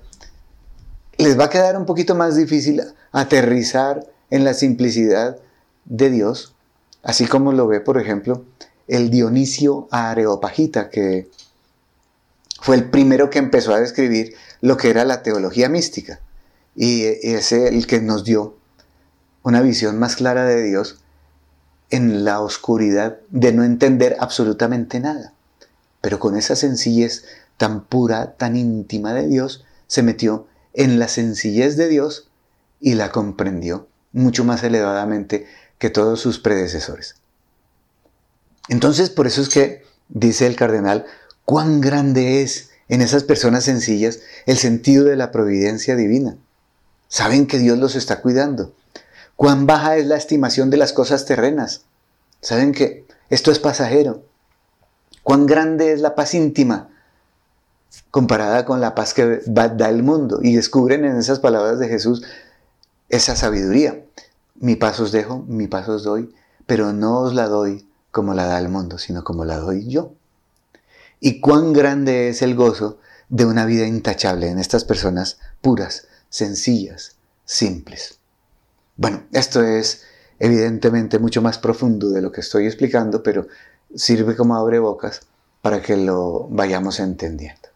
les 1.17 1.39
va 1.39 1.45
a 1.45 1.49
quedar 1.49 1.77
un 1.77 1.85
poquito 1.85 2.15
más 2.15 2.35
difícil 2.35 2.81
aterrizar 3.11 4.05
en 4.29 4.43
la 4.43 4.53
simplicidad 4.53 5.37
de 5.85 6.09
Dios, 6.09 6.55
así 7.03 7.25
como 7.25 7.51
lo 7.51 7.67
ve, 7.67 7.81
por 7.81 7.99
ejemplo, 7.99 8.45
el 8.87 9.09
Dionisio 9.09 9.87
Areopagita, 9.91 10.89
que 10.89 11.29
fue 12.61 12.75
el 12.75 12.89
primero 12.89 13.29
que 13.29 13.39
empezó 13.39 13.73
a 13.73 13.79
describir 13.79 14.35
lo 14.61 14.77
que 14.77 14.89
era 14.89 15.05
la 15.05 15.21
teología 15.23 15.69
mística. 15.69 16.19
Y 16.75 17.03
es 17.03 17.51
el 17.51 17.85
que 17.85 18.01
nos 18.01 18.23
dio 18.23 18.55
una 19.43 19.61
visión 19.61 19.99
más 19.99 20.15
clara 20.15 20.45
de 20.45 20.63
Dios 20.63 21.03
en 21.91 22.25
la 22.25 22.39
oscuridad 22.39 23.19
de 23.29 23.53
no 23.53 23.63
entender 23.63 24.15
absolutamente 24.19 24.99
nada 24.99 25.33
pero 26.03 26.19
con 26.19 26.35
esa 26.35 26.57
sencillez 26.57 27.23
tan 27.55 27.85
pura, 27.85 28.33
tan 28.33 28.57
íntima 28.57 29.13
de 29.13 29.25
Dios, 29.25 29.63
se 29.87 30.03
metió 30.03 30.47
en 30.73 30.99
la 30.99 31.07
sencillez 31.07 31.77
de 31.77 31.87
Dios 31.87 32.27
y 32.81 32.95
la 32.95 33.09
comprendió 33.09 33.87
mucho 34.11 34.43
más 34.43 34.63
elevadamente 34.63 35.47
que 35.77 35.89
todos 35.89 36.19
sus 36.19 36.39
predecesores. 36.39 37.15
Entonces, 38.67 39.11
por 39.11 39.27
eso 39.27 39.41
es 39.41 39.47
que 39.47 39.85
dice 40.09 40.45
el 40.45 40.57
cardenal, 40.57 41.05
cuán 41.45 41.79
grande 41.79 42.41
es 42.41 42.71
en 42.89 42.99
esas 42.99 43.23
personas 43.23 43.63
sencillas 43.63 44.19
el 44.45 44.57
sentido 44.57 45.05
de 45.05 45.15
la 45.15 45.31
providencia 45.31 45.95
divina. 45.95 46.35
Saben 47.07 47.47
que 47.47 47.59
Dios 47.59 47.77
los 47.77 47.95
está 47.95 48.19
cuidando. 48.19 48.75
Cuán 49.37 49.67
baja 49.67 49.95
es 49.95 50.05
la 50.07 50.17
estimación 50.17 50.69
de 50.69 50.75
las 50.75 50.91
cosas 50.91 51.23
terrenas. 51.25 51.85
Saben 52.41 52.73
que 52.73 53.05
esto 53.29 53.53
es 53.53 53.59
pasajero 53.59 54.25
cuán 55.23 55.45
grande 55.45 55.93
es 55.93 56.01
la 56.01 56.15
paz 56.15 56.33
íntima 56.33 56.89
comparada 58.11 58.65
con 58.65 58.81
la 58.81 58.95
paz 58.95 59.13
que 59.13 59.41
da 59.45 59.89
el 59.89 60.03
mundo. 60.03 60.39
Y 60.41 60.55
descubren 60.55 61.05
en 61.05 61.17
esas 61.17 61.39
palabras 61.39 61.79
de 61.79 61.87
Jesús 61.87 62.23
esa 63.09 63.35
sabiduría. 63.35 64.03
Mi 64.55 64.75
paz 64.75 64.99
os 64.99 65.11
dejo, 65.11 65.43
mi 65.47 65.67
paz 65.67 65.89
os 65.89 66.03
doy, 66.03 66.33
pero 66.65 66.93
no 66.93 67.21
os 67.21 67.33
la 67.33 67.47
doy 67.47 67.87
como 68.11 68.33
la 68.33 68.45
da 68.45 68.59
el 68.59 68.69
mundo, 68.69 68.97
sino 68.97 69.23
como 69.23 69.45
la 69.45 69.57
doy 69.57 69.87
yo. 69.87 70.13
Y 71.19 71.39
cuán 71.41 71.73
grande 71.73 72.29
es 72.29 72.41
el 72.41 72.55
gozo 72.55 72.99
de 73.29 73.45
una 73.45 73.65
vida 73.65 73.87
intachable 73.87 74.49
en 74.49 74.59
estas 74.59 74.83
personas 74.83 75.39
puras, 75.61 76.07
sencillas, 76.29 77.15
simples. 77.45 78.19
Bueno, 78.95 79.23
esto 79.31 79.63
es 79.63 80.03
evidentemente 80.37 81.19
mucho 81.19 81.41
más 81.41 81.57
profundo 81.57 82.09
de 82.09 82.21
lo 82.21 82.31
que 82.31 82.41
estoy 82.41 82.67
explicando, 82.67 83.23
pero 83.23 83.47
sirve 83.95 84.35
como 84.35 84.55
abre 84.55 84.79
bocas 84.79 85.21
para 85.61 85.81
que 85.81 85.95
lo 85.97 86.47
vayamos 86.49 86.99
entendiendo. 86.99 87.69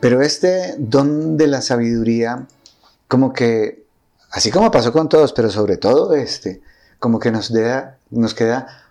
Pero 0.00 0.22
este 0.22 0.74
don 0.78 1.36
de 1.36 1.46
la 1.46 1.60
sabiduría 1.60 2.46
como 3.10 3.32
que, 3.32 3.84
así 4.30 4.52
como 4.52 4.70
pasó 4.70 4.92
con 4.92 5.08
todos, 5.08 5.32
pero 5.32 5.50
sobre 5.50 5.76
todo 5.76 6.14
este, 6.14 6.62
como 7.00 7.18
que 7.18 7.32
nos, 7.32 7.52
nos 8.10 8.34
queda 8.34 8.84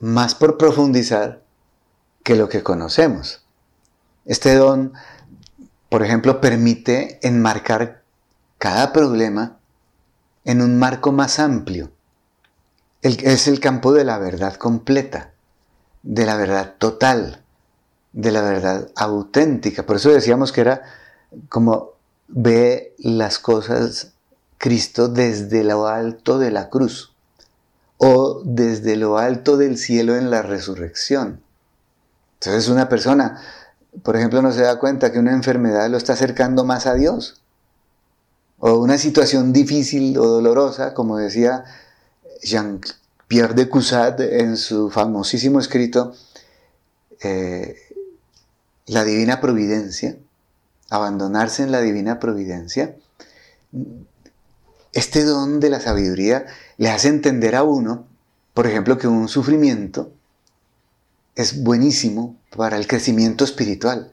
más 0.00 0.34
por 0.34 0.56
profundizar 0.56 1.42
que 2.22 2.36
lo 2.36 2.48
que 2.48 2.62
conocemos. 2.62 3.44
Este 4.24 4.54
don, 4.54 4.94
por 5.90 6.02
ejemplo, 6.02 6.40
permite 6.40 7.18
enmarcar 7.20 8.02
cada 8.56 8.94
problema 8.94 9.58
en 10.46 10.62
un 10.62 10.78
marco 10.78 11.12
más 11.12 11.38
amplio. 11.38 11.92
es 13.02 13.46
el 13.46 13.60
campo 13.60 13.92
de 13.92 14.04
la 14.04 14.16
verdad 14.16 14.54
completa, 14.54 15.32
de 16.02 16.24
la 16.24 16.36
verdad 16.36 16.76
total, 16.78 17.42
de 18.14 18.32
la 18.32 18.40
verdad 18.40 18.88
auténtica. 18.96 19.84
Por 19.84 19.96
eso 19.96 20.08
decíamos 20.08 20.50
que 20.50 20.62
era 20.62 20.80
como 21.50 21.93
ve 22.36 22.94
las 22.98 23.38
cosas 23.38 24.12
Cristo 24.58 25.08
desde 25.08 25.62
lo 25.62 25.86
alto 25.86 26.38
de 26.38 26.50
la 26.50 26.68
cruz 26.68 27.12
o 27.98 28.42
desde 28.44 28.96
lo 28.96 29.18
alto 29.18 29.56
del 29.56 29.78
cielo 29.78 30.16
en 30.16 30.30
la 30.30 30.42
resurrección. 30.42 31.40
Entonces 32.40 32.68
una 32.68 32.88
persona, 32.88 33.40
por 34.02 34.16
ejemplo, 34.16 34.42
no 34.42 34.52
se 34.52 34.62
da 34.62 34.80
cuenta 34.80 35.12
que 35.12 35.20
una 35.20 35.32
enfermedad 35.32 35.88
lo 35.88 35.96
está 35.96 36.14
acercando 36.14 36.64
más 36.64 36.86
a 36.86 36.94
Dios. 36.94 37.40
O 38.58 38.74
una 38.78 38.98
situación 38.98 39.52
difícil 39.52 40.18
o 40.18 40.26
dolorosa, 40.26 40.92
como 40.92 41.18
decía 41.18 41.64
Jean-Pierre 42.42 43.54
de 43.54 43.68
Cusat 43.68 44.20
en 44.20 44.56
su 44.56 44.90
famosísimo 44.90 45.60
escrito, 45.60 46.14
eh, 47.22 47.76
La 48.86 49.04
Divina 49.04 49.40
Providencia, 49.40 50.16
abandonarse 50.96 51.62
en 51.62 51.72
la 51.72 51.80
divina 51.80 52.18
providencia, 52.18 52.96
este 54.92 55.24
don 55.24 55.60
de 55.60 55.70
la 55.70 55.80
sabiduría 55.80 56.46
le 56.76 56.90
hace 56.90 57.08
entender 57.08 57.56
a 57.56 57.64
uno, 57.64 58.06
por 58.54 58.66
ejemplo, 58.66 58.96
que 58.98 59.08
un 59.08 59.28
sufrimiento 59.28 60.12
es 61.34 61.62
buenísimo 61.62 62.36
para 62.56 62.76
el 62.76 62.86
crecimiento 62.86 63.44
espiritual, 63.44 64.12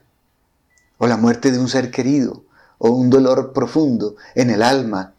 o 0.98 1.06
la 1.06 1.16
muerte 1.16 1.52
de 1.52 1.58
un 1.58 1.68
ser 1.68 1.90
querido, 1.90 2.44
o 2.78 2.90
un 2.90 3.10
dolor 3.10 3.52
profundo 3.52 4.16
en 4.34 4.50
el 4.50 4.62
alma, 4.62 5.14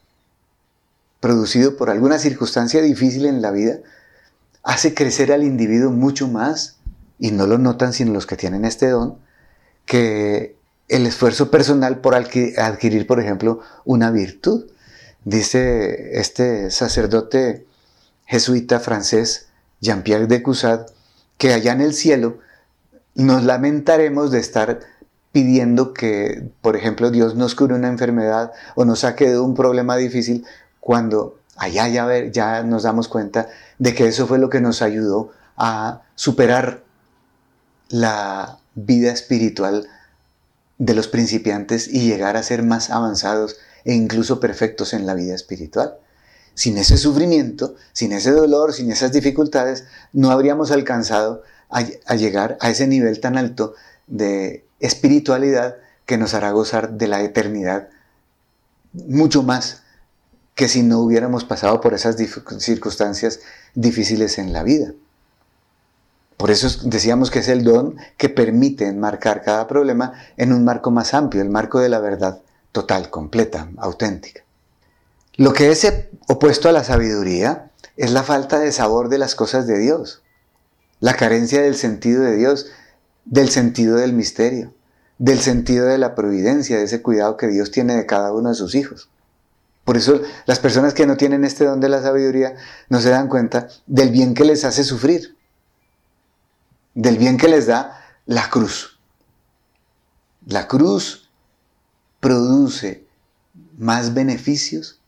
producido 1.22 1.78
por 1.78 1.90
alguna 1.90 2.20
circunstancia 2.20 2.82
difícil 2.82 3.26
en 3.26 3.42
la 3.42 3.52
vida, 3.52 3.78
hace 4.64 4.94
crecer 4.94 5.32
al 5.32 5.44
individuo 5.44 5.92
mucho 5.92 6.28
más, 6.28 6.78
y 7.20 7.32
no 7.32 7.48
lo 7.48 7.58
notan 7.58 7.94
sino 7.94 8.12
los 8.12 8.26
que 8.26 8.36
tienen 8.36 8.66
este 8.66 8.90
don, 8.90 9.18
que 9.86 10.58
el 10.88 11.06
esfuerzo 11.06 11.50
personal 11.50 12.00
por 12.00 12.16
adquirir, 12.16 13.08
por 13.08 13.20
ejemplo, 13.20 13.60
una 13.86 14.12
virtud. 14.12 14.66
Dice 15.26 16.20
este 16.20 16.70
sacerdote 16.72 17.66
jesuita 18.26 18.80
francés, 18.80 19.48
Jean-Pierre 19.80 20.28
de 20.28 20.44
Cusat, 20.44 20.90
que 21.38 21.54
allá 21.54 21.72
en 21.74 21.82
el 21.82 21.94
cielo 21.94 22.40
nos 23.16 23.44
lamentaremos 23.44 24.32
de 24.32 24.40
estar 24.40 24.80
pidiendo 25.32 25.94
que, 25.94 26.50
por 26.62 26.76
ejemplo, 26.76 27.10
Dios 27.12 27.36
nos 27.36 27.56
cure 27.56 27.74
una 27.74 27.88
enfermedad 27.88 28.52
o 28.76 28.86
nos 28.86 29.00
saque 29.00 29.30
de 29.30 29.40
un 29.40 29.56
problema 29.56 29.98
difícil, 29.98 30.46
cuando 30.80 31.40
allá 31.58 31.88
ya, 31.88 32.26
ya 32.26 32.64
nos 32.64 32.84
damos 32.84 33.08
cuenta 33.08 33.48
de 33.80 33.94
que 33.96 34.08
eso 34.08 34.28
fue 34.28 34.38
lo 34.38 34.50
que 34.50 34.62
nos 34.62 34.82
ayudó 34.82 35.32
a 35.58 36.02
superar 36.16 36.84
la 37.90 38.60
vida 38.76 39.12
espiritual 39.12 39.88
de 40.86 40.94
los 40.94 41.08
principiantes 41.08 41.88
y 41.88 42.02
llegar 42.02 42.36
a 42.36 42.44
ser 42.44 42.62
más 42.62 42.90
avanzados 42.90 43.56
e 43.86 43.94
incluso 43.94 44.42
perfectos 44.42 44.94
en 44.94 45.06
la 45.06 45.14
vida 45.14 45.34
espiritual. 45.34 45.96
Sin 46.56 46.78
ese 46.78 46.98
sufrimiento, 46.98 47.76
sin 47.94 48.12
ese 48.12 48.32
dolor, 48.32 48.74
sin 48.74 48.92
esas 48.92 49.14
dificultades, 49.14 49.86
no 50.12 50.30
habríamos 50.30 50.72
alcanzado 50.72 51.42
a, 51.70 52.16
llegar 52.16 52.58
a 52.60 52.70
ese 52.70 52.86
nivel 52.86 53.20
tan 53.22 53.38
alto 53.38 53.74
de 54.08 54.66
espiritualidad 54.80 55.78
que 56.06 56.18
nos 56.18 56.34
hará 56.34 56.52
gozar 56.52 56.92
de 56.92 57.08
la 57.08 57.22
eternidad 57.22 57.88
mucho 58.92 59.42
más 59.42 59.84
que 60.54 60.68
si 60.68 60.84
no 60.84 61.00
hubiéramos 61.00 61.46
pasado 61.46 61.80
por 61.80 61.94
esas 61.94 62.18
circunstancias 62.60 63.40
difíciles 63.74 64.38
en 64.38 64.52
la 64.52 64.64
vida. 64.64 64.94
Por 66.44 66.52
eso 66.52 66.68
decíamos 66.84 67.32
que 67.32 67.40
es 67.40 67.48
el 67.48 67.64
don 67.64 67.96
que 68.18 68.28
permite 68.28 68.86
enmarcar 68.86 69.44
cada 69.44 69.66
problema 69.66 70.12
en 70.36 70.52
un 70.52 70.66
marco 70.66 70.92
más 70.92 71.14
amplio, 71.14 71.42
el 71.42 71.50
marco 71.50 71.80
de 71.80 71.88
la 71.88 72.00
verdad 72.00 72.42
total, 72.74 73.10
completa, 73.10 73.70
auténtica. 73.78 74.44
Lo 75.38 75.54
que 75.54 75.72
es 75.72 75.90
opuesto 76.28 76.68
a 76.68 76.74
la 76.74 76.84
sabiduría 76.84 77.72
es 77.96 78.12
la 78.12 78.24
falta 78.24 78.60
de 78.60 78.74
sabor 78.74 79.08
de 79.08 79.20
las 79.20 79.36
cosas 79.36 79.68
de 79.68 79.80
Dios, 79.80 80.22
la 81.00 81.14
carencia 81.14 81.62
del 81.62 81.76
sentido 81.76 82.22
de 82.24 82.36
Dios, 82.36 82.66
del 83.24 83.48
sentido 83.48 83.96
del 83.96 84.12
misterio, 84.12 84.74
del 85.20 85.40
sentido 85.40 85.86
de 85.86 85.98
la 85.98 86.14
providencia, 86.14 86.78
de 86.78 86.84
ese 86.84 87.02
cuidado 87.02 87.38
que 87.38 87.48
Dios 87.48 87.72
tiene 87.72 87.96
de 87.96 88.06
cada 88.06 88.34
uno 88.34 88.50
de 88.50 88.56
sus 88.56 88.76
hijos. 88.76 89.10
Por 89.86 89.96
eso 89.96 90.20
las 90.46 90.60
personas 90.60 90.94
que 90.94 91.08
no 91.08 91.16
tienen 91.16 91.46
este 91.46 91.64
don 91.64 91.80
de 91.80 91.88
la 91.88 92.02
sabiduría 92.02 92.58
no 92.90 93.00
se 93.00 93.12
dan 93.12 93.30
cuenta 93.30 93.70
del 93.88 94.10
bien 94.10 94.34
que 94.34 94.44
les 94.44 94.66
hace 94.66 94.84
sufrir, 94.84 95.38
del 96.94 97.18
bien 97.18 97.38
que 97.38 97.48
les 97.48 97.68
da 97.68 98.00
la 98.26 98.50
cruz. 98.50 99.00
La 100.46 100.68
cruz 100.68 101.30
produce 102.20 103.06
más 103.78 104.14
beneficios, 104.14 105.00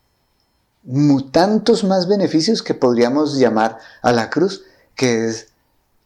tantos 1.32 1.84
más 1.84 2.08
beneficios 2.08 2.62
que 2.62 2.74
podríamos 2.74 3.38
llamar 3.38 3.80
a 4.02 4.12
la 4.12 4.30
cruz, 4.30 4.64
que 4.96 5.28
es 5.28 5.48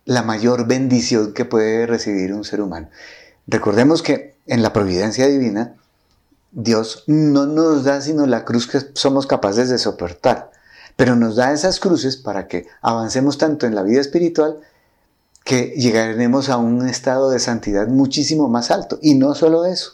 la 0.06 0.24
mayor 0.24 0.68
bendición 0.68 1.34
que 1.34 1.46
puede 1.46 1.86
recibir 1.86 2.34
un 2.34 2.44
ser 2.44 2.62
humano. 2.62 2.90
Recordemos 3.48 4.02
que 4.02 4.36
en 4.48 4.64
la 4.64 4.74
providencia 4.74 5.28
divina, 5.28 5.76
Dios 6.52 7.04
no 7.08 7.46
nos 7.46 7.84
da 7.84 8.02
sino 8.02 8.26
la 8.26 8.44
cruz 8.44 8.68
que 8.68 8.80
somos 8.94 9.28
capaces 9.28 9.70
de 9.70 9.78
soportar, 9.78 10.52
pero 10.96 11.16
nos 11.16 11.36
da 11.36 11.54
esas 11.54 11.80
cruces 11.80 12.18
para 12.18 12.48
que 12.48 12.68
avancemos 12.82 13.38
tanto 13.38 13.68
en 13.68 13.76
la 13.76 13.84
vida 13.84 14.02
espiritual 14.02 14.60
que 15.50 15.74
llegaremos 15.76 16.50
a 16.50 16.58
un 16.58 16.88
estado 16.88 17.32
de 17.32 17.40
santidad 17.40 17.88
muchísimo 17.88 18.48
más 18.50 18.70
alto. 18.70 19.00
Y 19.02 19.16
no 19.16 19.34
solo 19.34 19.66
eso, 19.66 19.94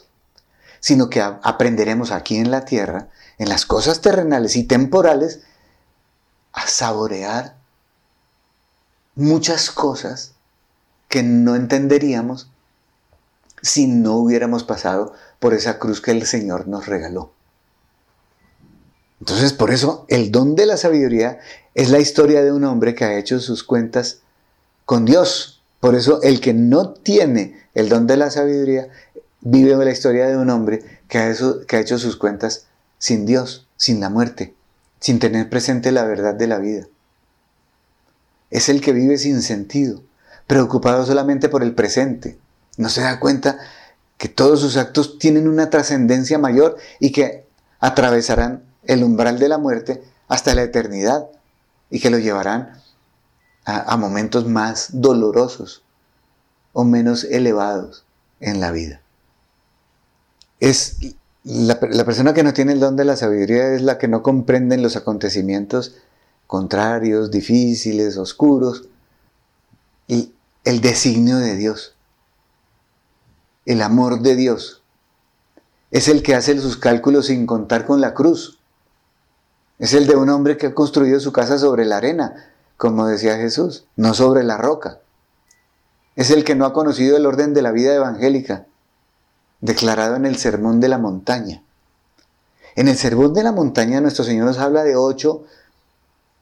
sino 0.80 1.08
que 1.08 1.22
aprenderemos 1.22 2.10
aquí 2.10 2.36
en 2.36 2.50
la 2.50 2.66
tierra, 2.66 3.08
en 3.38 3.48
las 3.48 3.64
cosas 3.64 4.02
terrenales 4.02 4.54
y 4.56 4.64
temporales, 4.64 5.40
a 6.52 6.66
saborear 6.66 7.56
muchas 9.14 9.70
cosas 9.70 10.32
que 11.08 11.22
no 11.22 11.56
entenderíamos 11.56 12.50
si 13.62 13.86
no 13.86 14.16
hubiéramos 14.16 14.62
pasado 14.62 15.14
por 15.40 15.54
esa 15.54 15.78
cruz 15.78 16.02
que 16.02 16.10
el 16.10 16.26
Señor 16.26 16.68
nos 16.68 16.84
regaló. 16.84 17.32
Entonces, 19.20 19.54
por 19.54 19.70
eso, 19.70 20.04
el 20.08 20.30
don 20.30 20.54
de 20.54 20.66
la 20.66 20.76
sabiduría 20.76 21.38
es 21.74 21.88
la 21.88 21.98
historia 21.98 22.44
de 22.44 22.52
un 22.52 22.64
hombre 22.64 22.94
que 22.94 23.06
ha 23.06 23.16
hecho 23.16 23.40
sus 23.40 23.64
cuentas 23.64 24.20
con 24.86 25.04
Dios. 25.04 25.62
Por 25.80 25.94
eso, 25.94 26.22
el 26.22 26.40
que 26.40 26.54
no 26.54 26.94
tiene 26.94 27.60
el 27.74 27.90
don 27.90 28.06
de 28.06 28.16
la 28.16 28.30
sabiduría 28.30 28.88
vive 29.42 29.76
la 29.84 29.90
historia 29.90 30.26
de 30.26 30.38
un 30.38 30.48
hombre 30.48 30.82
que 31.08 31.18
ha, 31.18 31.34
que 31.68 31.76
ha 31.76 31.80
hecho 31.80 31.98
sus 31.98 32.16
cuentas 32.16 32.66
sin 32.98 33.26
Dios, 33.26 33.66
sin 33.76 34.00
la 34.00 34.08
muerte, 34.08 34.54
sin 34.98 35.18
tener 35.18 35.50
presente 35.50 35.92
la 35.92 36.04
verdad 36.04 36.34
de 36.34 36.46
la 36.46 36.58
vida. 36.58 36.86
Es 38.50 38.70
el 38.70 38.80
que 38.80 38.92
vive 38.92 39.18
sin 39.18 39.42
sentido, 39.42 40.02
preocupado 40.46 41.04
solamente 41.04 41.50
por 41.50 41.62
el 41.62 41.74
presente. 41.74 42.38
No 42.78 42.88
se 42.88 43.02
da 43.02 43.20
cuenta 43.20 43.58
que 44.16 44.28
todos 44.28 44.60
sus 44.60 44.76
actos 44.76 45.18
tienen 45.18 45.46
una 45.46 45.68
trascendencia 45.68 46.38
mayor 46.38 46.76
y 47.00 47.12
que 47.12 47.44
atravesarán 47.80 48.62
el 48.84 49.04
umbral 49.04 49.38
de 49.38 49.48
la 49.48 49.58
muerte 49.58 50.02
hasta 50.28 50.54
la 50.54 50.62
eternidad 50.62 51.26
y 51.90 52.00
que 52.00 52.10
lo 52.10 52.18
llevarán 52.18 52.80
a, 53.66 53.96
momentos 53.96 54.46
más 54.46 54.88
dolorosos 54.92 55.82
o 56.72 56.84
menos 56.84 57.24
elevados 57.24 58.04
en 58.40 58.60
la 58.60 58.70
vida. 58.70 59.02
Es 60.60 60.96
la, 61.44 61.78
la, 61.90 62.04
persona 62.04 62.32
que 62.32 62.42
no 62.42 62.54
tiene 62.54 62.72
el 62.72 62.80
don 62.80 62.96
de 62.96 63.04
la 63.04 63.16
sabiduría 63.16 63.74
es 63.74 63.82
la 63.82 63.98
que 63.98 64.08
no 64.08 64.22
comprende 64.22 64.78
los 64.78 64.96
acontecimientos 64.96 65.96
contrarios, 66.46 67.30
difíciles, 67.30 68.16
oscuros, 68.16 68.84
y 70.06 70.32
el 70.64 70.80
designio 70.80 71.38
de 71.38 71.56
Dios 71.56 71.96
el 73.66 73.82
amor 73.82 74.20
de 74.20 74.36
Dios. 74.36 74.82
Es 75.90 76.08
el 76.08 76.22
que 76.22 76.34
hace 76.34 76.58
sus 76.58 76.76
cálculos 76.76 77.26
sin 77.26 77.46
contar 77.46 77.84
con 77.84 78.00
la 78.00 78.14
cruz. 78.14 78.58
Es 79.78 79.92
el 79.92 80.06
de 80.06 80.16
un 80.16 80.30
hombre 80.30 80.56
que 80.56 80.68
ha 80.68 80.74
construido 80.74 81.20
su 81.20 81.32
casa 81.32 81.58
sobre 81.58 81.84
la 81.84 81.98
arena, 81.98 82.54
como 82.76 83.06
decía 83.06 83.36
Jesús, 83.36 83.86
no 83.96 84.14
sobre 84.14 84.44
la 84.44 84.56
roca. 84.56 85.00
Es 86.14 86.30
el 86.30 86.44
que 86.44 86.54
no 86.54 86.64
ha 86.66 86.72
conocido 86.72 87.16
el 87.16 87.26
orden 87.26 87.54
de 87.54 87.62
la 87.62 87.72
vida 87.72 87.94
evangélica, 87.94 88.66
declarado 89.60 90.16
en 90.16 90.26
el 90.26 90.36
Sermón 90.36 90.80
de 90.80 90.88
la 90.88 90.98
Montaña. 90.98 91.62
En 92.74 92.88
el 92.88 92.96
Sermón 92.96 93.34
de 93.34 93.42
la 93.42 93.52
Montaña 93.52 94.00
nuestro 94.00 94.24
Señor 94.24 94.46
nos 94.46 94.58
habla 94.58 94.84
de 94.84 94.96
ocho 94.96 95.44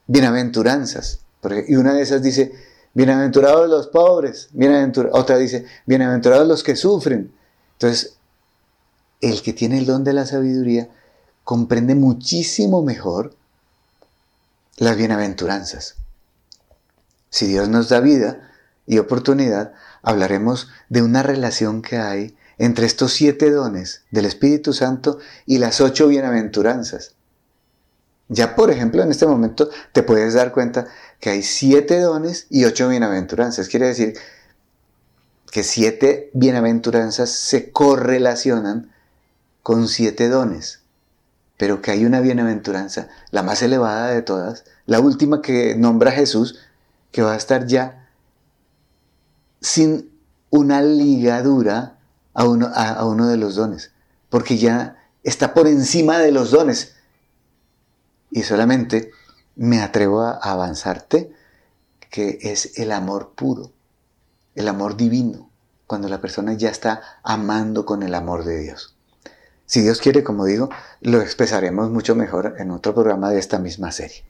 bienaventuranzas. 0.06 1.20
Y 1.68 1.76
una 1.76 1.92
de 1.92 2.02
esas 2.02 2.22
dice, 2.22 2.52
Bienaventurados 2.94 3.68
los 3.68 3.88
pobres, 3.88 4.50
otra 5.10 5.36
dice, 5.36 5.66
bienaventurados 5.84 6.46
los 6.46 6.62
que 6.62 6.76
sufren. 6.76 7.34
Entonces, 7.72 8.14
el 9.20 9.42
que 9.42 9.52
tiene 9.52 9.78
el 9.78 9.86
don 9.86 10.04
de 10.04 10.12
la 10.12 10.26
sabiduría 10.26 10.88
comprende 11.42 11.96
muchísimo 11.96 12.82
mejor 12.82 13.34
las 14.76 14.96
bienaventuranzas. 14.96 15.96
Si 17.34 17.48
Dios 17.48 17.68
nos 17.68 17.88
da 17.88 17.98
vida 17.98 18.48
y 18.86 18.98
oportunidad, 18.98 19.72
hablaremos 20.02 20.68
de 20.88 21.02
una 21.02 21.24
relación 21.24 21.82
que 21.82 21.96
hay 21.96 22.36
entre 22.58 22.86
estos 22.86 23.12
siete 23.12 23.50
dones 23.50 24.04
del 24.12 24.26
Espíritu 24.26 24.72
Santo 24.72 25.18
y 25.44 25.58
las 25.58 25.80
ocho 25.80 26.06
bienaventuranzas. 26.06 27.16
Ya, 28.28 28.54
por 28.54 28.70
ejemplo, 28.70 29.02
en 29.02 29.10
este 29.10 29.26
momento 29.26 29.68
te 29.90 30.04
puedes 30.04 30.34
dar 30.34 30.52
cuenta 30.52 30.86
que 31.18 31.30
hay 31.30 31.42
siete 31.42 31.98
dones 31.98 32.46
y 32.50 32.66
ocho 32.66 32.88
bienaventuranzas. 32.88 33.66
Quiere 33.66 33.88
decir 33.88 34.14
que 35.50 35.64
siete 35.64 36.30
bienaventuranzas 36.34 37.30
se 37.30 37.72
correlacionan 37.72 38.92
con 39.64 39.88
siete 39.88 40.28
dones, 40.28 40.82
pero 41.56 41.82
que 41.82 41.90
hay 41.90 42.04
una 42.04 42.20
bienaventuranza, 42.20 43.08
la 43.32 43.42
más 43.42 43.60
elevada 43.60 44.10
de 44.10 44.22
todas, 44.22 44.62
la 44.86 45.00
última 45.00 45.42
que 45.42 45.74
nombra 45.74 46.12
Jesús, 46.12 46.60
que 47.14 47.22
va 47.22 47.34
a 47.34 47.36
estar 47.36 47.66
ya 47.68 48.10
sin 49.60 50.10
una 50.50 50.82
ligadura 50.82 51.96
a 52.34 52.44
uno, 52.44 52.68
a 52.74 53.06
uno 53.06 53.28
de 53.28 53.36
los 53.36 53.54
dones. 53.54 53.92
porque 54.28 54.58
ya 54.58 54.96
está 55.22 55.54
por 55.54 55.68
encima 55.68 56.18
de 56.18 56.32
los 56.32 56.50
dones. 56.50 56.96
Y 58.32 58.42
solamente 58.42 59.12
me 59.54 59.80
atrevo 59.80 60.22
a 60.22 60.32
avanzarte 60.32 61.32
que 62.10 62.38
es 62.42 62.80
el 62.80 62.90
amor 62.90 63.34
puro, 63.36 63.70
el 64.56 64.66
amor 64.66 64.96
divino, 64.96 65.50
cuando 65.86 66.08
la 66.08 66.20
persona 66.20 66.54
ya 66.54 66.68
está 66.68 67.00
amando 67.22 67.86
con 67.86 68.02
el 68.02 68.16
amor 68.16 68.44
de 68.44 68.58
Dios. 68.58 68.96
Si 69.66 69.82
Dios 69.82 70.00
quiere, 70.00 70.24
como 70.24 70.46
digo, 70.46 70.68
lo 71.00 71.20
expresaremos 71.20 71.90
mucho 71.90 72.16
mejor 72.16 72.56
en 72.58 72.72
otro 72.72 72.92
programa 72.92 73.30
de 73.30 73.38
esta 73.38 73.60
misma 73.60 73.92
serie. 73.92 74.24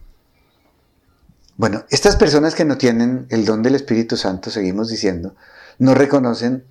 Bueno, 1.57 1.85
estas 1.91 2.17
personas 2.17 2.57
que 2.57 2.65
no 2.65 2.79
tienen 2.79 3.27
el 3.31 3.45
don 3.45 3.63
del 3.63 3.77
Espíritu 3.77 4.17
Santo, 4.17 4.51
seguimos 4.51 4.89
diciendo, 4.89 5.37
no 5.79 5.95
reconocen 5.95 6.65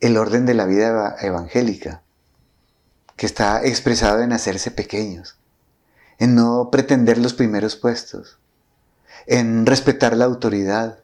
el 0.00 0.16
orden 0.16 0.46
de 0.46 0.54
la 0.54 0.64
vida 0.64 1.16
evangélica, 1.20 2.02
que 3.16 3.26
está 3.26 3.62
expresado 3.64 4.22
en 4.22 4.32
hacerse 4.32 4.70
pequeños, 4.70 5.36
en 6.18 6.34
no 6.34 6.70
pretender 6.70 7.18
los 7.18 7.34
primeros 7.34 7.76
puestos, 7.76 8.38
en 9.26 9.66
respetar 9.66 10.16
la 10.16 10.24
autoridad, 10.24 11.00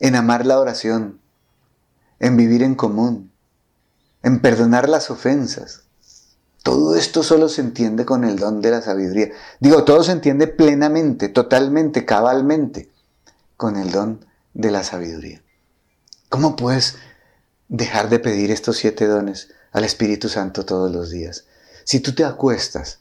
en 0.00 0.16
amar 0.16 0.46
la 0.46 0.58
oración, 0.60 1.20
en 2.20 2.38
vivir 2.38 2.62
en 2.62 2.74
común, 2.74 3.32
en 4.22 4.40
perdonar 4.40 4.88
las 4.88 5.10
ofensas. 5.10 5.87
Todo 6.62 6.96
esto 6.96 7.22
solo 7.22 7.48
se 7.48 7.60
entiende 7.60 8.04
con 8.04 8.24
el 8.24 8.38
don 8.38 8.60
de 8.60 8.70
la 8.70 8.82
sabiduría. 8.82 9.30
Digo, 9.60 9.84
todo 9.84 10.02
se 10.02 10.12
entiende 10.12 10.46
plenamente, 10.46 11.28
totalmente, 11.28 12.04
cabalmente, 12.04 12.90
con 13.56 13.76
el 13.76 13.90
don 13.90 14.24
de 14.54 14.70
la 14.70 14.82
sabiduría. 14.82 15.42
¿Cómo 16.28 16.56
puedes 16.56 16.96
dejar 17.68 18.08
de 18.08 18.18
pedir 18.18 18.50
estos 18.50 18.76
siete 18.76 19.06
dones 19.06 19.48
al 19.72 19.84
Espíritu 19.84 20.28
Santo 20.28 20.64
todos 20.64 20.90
los 20.90 21.10
días? 21.10 21.46
Si 21.84 22.00
tú 22.00 22.14
te 22.14 22.24
acuestas 22.24 22.98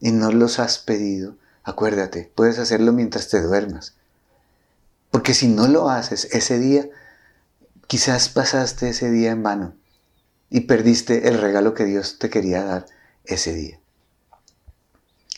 y 0.00 0.12
no 0.12 0.32
los 0.32 0.58
has 0.58 0.78
pedido, 0.78 1.36
acuérdate, 1.64 2.32
puedes 2.34 2.58
hacerlo 2.58 2.92
mientras 2.92 3.28
te 3.28 3.42
duermas. 3.42 3.94
Porque 5.10 5.34
si 5.34 5.48
no 5.48 5.66
lo 5.66 5.90
haces 5.90 6.28
ese 6.32 6.58
día, 6.58 6.88
quizás 7.86 8.30
pasaste 8.30 8.88
ese 8.88 9.10
día 9.10 9.32
en 9.32 9.42
vano 9.42 9.74
y 10.52 10.60
perdiste 10.60 11.28
el 11.28 11.40
regalo 11.40 11.72
que 11.72 11.86
Dios 11.86 12.18
te 12.18 12.28
quería 12.28 12.62
dar 12.62 12.86
ese 13.24 13.54
día. 13.54 13.80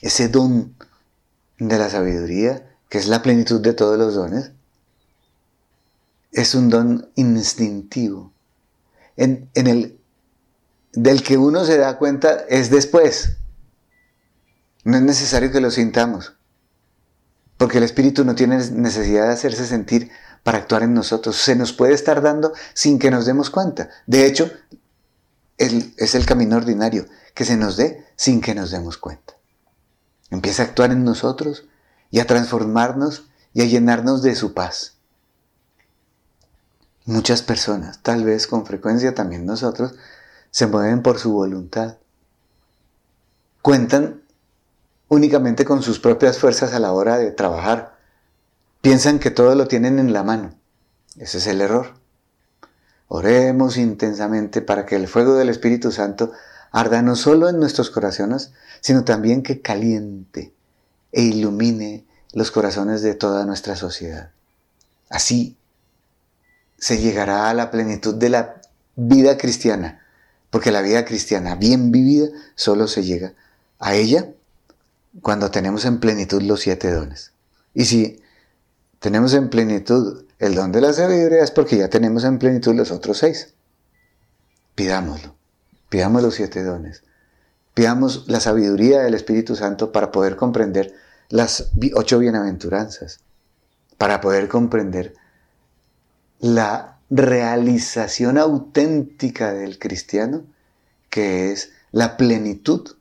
Ese 0.02 0.28
don 0.28 0.74
de 1.56 1.78
la 1.78 1.88
sabiduría, 1.88 2.76
que 2.88 2.98
es 2.98 3.06
la 3.06 3.22
plenitud 3.22 3.60
de 3.60 3.74
todos 3.74 3.96
los 3.96 4.16
dones, 4.16 4.50
es 6.32 6.56
un 6.56 6.68
don 6.68 7.08
instintivo, 7.14 8.32
en, 9.16 9.48
el, 9.54 10.00
del 10.92 11.22
que 11.22 11.38
uno 11.38 11.64
se 11.64 11.78
da 11.78 11.96
cuenta 11.96 12.44
es 12.48 12.70
después. 12.70 13.36
No 14.82 14.96
es 14.96 15.02
necesario 15.04 15.52
que 15.52 15.60
lo 15.60 15.70
sintamos, 15.70 16.34
porque 17.56 17.78
el 17.78 17.84
Espíritu 17.84 18.24
no 18.24 18.34
tiene 18.34 18.56
necesidad 18.72 19.28
de 19.28 19.32
hacerse 19.34 19.64
sentir 19.64 20.10
para 20.42 20.58
actuar 20.58 20.82
en 20.82 20.92
nosotros. 20.92 21.36
Se 21.36 21.54
nos 21.54 21.72
puede 21.72 21.94
estar 21.94 22.20
dando 22.20 22.52
sin 22.74 22.98
que 22.98 23.12
nos 23.12 23.26
demos 23.26 23.48
cuenta. 23.48 23.90
De 24.08 24.26
hecho, 24.26 24.50
es 25.58 26.14
el 26.14 26.26
camino 26.26 26.56
ordinario, 26.56 27.06
que 27.34 27.44
se 27.44 27.56
nos 27.56 27.76
dé 27.76 28.06
sin 28.16 28.40
que 28.40 28.54
nos 28.54 28.70
demos 28.70 28.98
cuenta. 28.98 29.34
Empieza 30.30 30.62
a 30.62 30.66
actuar 30.66 30.90
en 30.90 31.04
nosotros 31.04 31.64
y 32.10 32.20
a 32.20 32.26
transformarnos 32.26 33.24
y 33.52 33.62
a 33.62 33.66
llenarnos 33.66 34.22
de 34.22 34.34
su 34.34 34.54
paz. 34.54 34.94
Muchas 37.06 37.42
personas, 37.42 38.00
tal 38.02 38.24
vez 38.24 38.46
con 38.46 38.64
frecuencia 38.64 39.14
también 39.14 39.44
nosotros, 39.44 39.94
se 40.50 40.66
mueven 40.66 41.02
por 41.02 41.18
su 41.18 41.32
voluntad. 41.32 41.98
Cuentan 43.62 44.22
únicamente 45.08 45.64
con 45.64 45.82
sus 45.82 45.98
propias 45.98 46.38
fuerzas 46.38 46.72
a 46.72 46.78
la 46.78 46.92
hora 46.92 47.18
de 47.18 47.30
trabajar. 47.30 47.96
Piensan 48.80 49.18
que 49.18 49.30
todo 49.30 49.54
lo 49.54 49.68
tienen 49.68 49.98
en 49.98 50.12
la 50.12 50.22
mano. 50.22 50.54
Ese 51.16 51.38
es 51.38 51.46
el 51.46 51.60
error. 51.60 51.94
Oremos 53.08 53.76
intensamente 53.76 54.62
para 54.62 54.86
que 54.86 54.96
el 54.96 55.08
fuego 55.08 55.34
del 55.34 55.48
Espíritu 55.48 55.92
Santo 55.92 56.32
arda 56.70 57.02
no 57.02 57.16
solo 57.16 57.48
en 57.48 57.58
nuestros 57.58 57.90
corazones, 57.90 58.52
sino 58.80 59.04
también 59.04 59.42
que 59.42 59.60
caliente 59.60 60.52
e 61.12 61.22
ilumine 61.22 62.04
los 62.32 62.50
corazones 62.50 63.02
de 63.02 63.14
toda 63.14 63.46
nuestra 63.46 63.76
sociedad. 63.76 64.30
Así 65.08 65.56
se 66.78 66.98
llegará 66.98 67.48
a 67.48 67.54
la 67.54 67.70
plenitud 67.70 68.14
de 68.14 68.28
la 68.28 68.60
vida 68.96 69.38
cristiana, 69.38 70.04
porque 70.50 70.72
la 70.72 70.82
vida 70.82 71.04
cristiana 71.04 71.54
bien 71.54 71.92
vivida 71.92 72.28
solo 72.56 72.88
se 72.88 73.04
llega 73.04 73.34
a 73.78 73.94
ella 73.94 74.28
cuando 75.22 75.50
tenemos 75.50 75.84
en 75.84 76.00
plenitud 76.00 76.42
los 76.42 76.60
siete 76.60 76.90
dones. 76.90 77.32
Y 77.72 77.84
si 77.84 78.20
tenemos 78.98 79.34
en 79.34 79.50
plenitud 79.50 80.23
el 80.38 80.54
don 80.54 80.72
de 80.72 80.80
la 80.80 80.92
sabiduría 80.92 81.42
es 81.42 81.50
porque 81.50 81.76
ya 81.76 81.88
tenemos 81.88 82.24
en 82.24 82.38
plenitud 82.38 82.74
los 82.74 82.90
otros 82.90 83.18
seis. 83.18 83.54
Pidámoslo, 84.74 85.34
pidamos 85.88 86.22
los 86.22 86.34
siete 86.34 86.62
dones, 86.62 87.04
pidamos 87.74 88.24
la 88.28 88.40
sabiduría 88.40 89.02
del 89.02 89.14
Espíritu 89.14 89.54
Santo 89.54 89.92
para 89.92 90.10
poder 90.10 90.36
comprender 90.36 90.94
las 91.28 91.70
ocho 91.94 92.18
bienaventuranzas, 92.18 93.20
para 93.98 94.20
poder 94.20 94.48
comprender 94.48 95.14
la 96.40 96.98
realización 97.10 98.38
auténtica 98.38 99.52
del 99.52 99.78
cristiano, 99.78 100.44
que 101.10 101.52
es 101.52 101.70
la 101.92 102.16
plenitud 102.16 102.96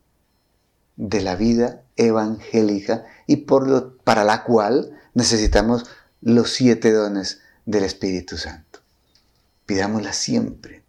de 0.95 1.21
la 1.21 1.35
vida 1.35 1.81
evangélica 1.95 3.05
y 3.25 3.37
por 3.37 3.67
lo, 3.67 3.97
para 3.97 4.23
la 4.23 4.43
cual 4.43 4.91
necesitamos 5.13 5.85
los 6.25 6.51
siete 6.51 6.93
dones 6.93 7.41
del 7.65 7.83
Espíritu 7.83 8.37
Santo. 8.37 8.79
Pidámosla 9.65 10.13
siempre, 10.13 10.81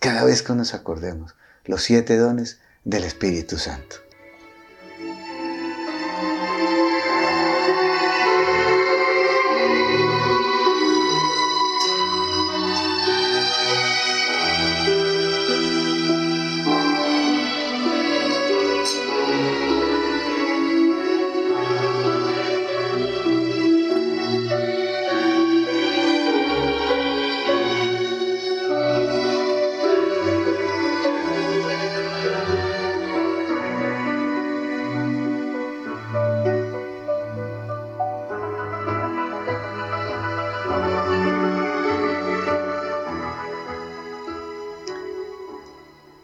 cada 0.00 0.22
vez 0.24 0.42
que 0.42 0.52
nos 0.52 0.74
acordemos, 0.74 1.34
los 1.64 1.82
siete 1.82 2.18
dones 2.18 2.58
del 2.84 3.04
Espíritu 3.04 3.56
Santo. 3.56 3.96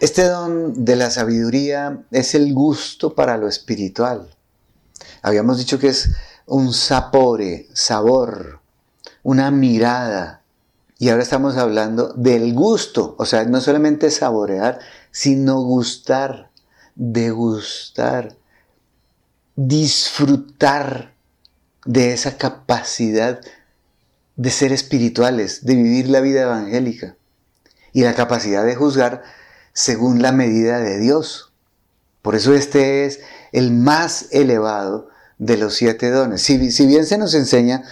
Este 0.01 0.23
don 0.29 0.85
de 0.85 0.95
la 0.95 1.11
sabiduría 1.11 2.05
es 2.13 2.37
el 2.37 2.55
gusto 2.55 3.17
para 3.17 3.37
lo 3.37 3.49
espiritual. 3.49 4.31
Habíamos 5.23 5.59
dicho 5.59 5.81
que 5.81 5.89
es 5.89 6.11
un 6.47 6.73
sapore, 6.73 7.67
sabor, 7.73 8.61
una 9.25 9.51
mirada. 9.51 10.43
Y 10.99 11.09
ahora 11.09 11.25
estamos 11.25 11.57
hablando 11.57 12.13
del 12.13 12.55
gusto, 12.55 13.17
o 13.19 13.27
sea, 13.27 13.45
no 13.45 13.61
solamente 13.61 14.13
saborear, 14.13 14.79
sino 15.11 15.63
gustar, 15.63 16.51
degustar, 16.95 18.37
disfrutar 19.57 21.13
de 21.85 22.13
esa 22.13 22.37
capacidad 22.37 23.41
de 24.37 24.51
ser 24.51 24.71
espirituales, 24.73 25.65
de 25.65 25.75
vivir 25.75 26.09
la 26.09 26.21
vida 26.21 26.43
evangélica 26.43 27.17
y 27.93 28.03
la 28.03 28.15
capacidad 28.15 28.65
de 28.65 28.77
juzgar 28.77 29.25
según 29.79 30.23
la 30.23 30.33
medida 30.33 30.81
de 30.81 30.99
Dios. 30.99 31.53
Por 32.21 32.35
eso 32.35 32.53
este 32.53 33.07
es 33.07 33.21
el 33.53 33.71
más 33.71 34.27
elevado 34.33 35.09
de 35.39 35.57
los 35.57 35.75
siete 35.75 36.11
dones. 36.11 36.43
Si, 36.43 36.59
bien 36.85 37.07
se 37.07 37.17
nos 37.17 37.33
enseña 37.35 37.85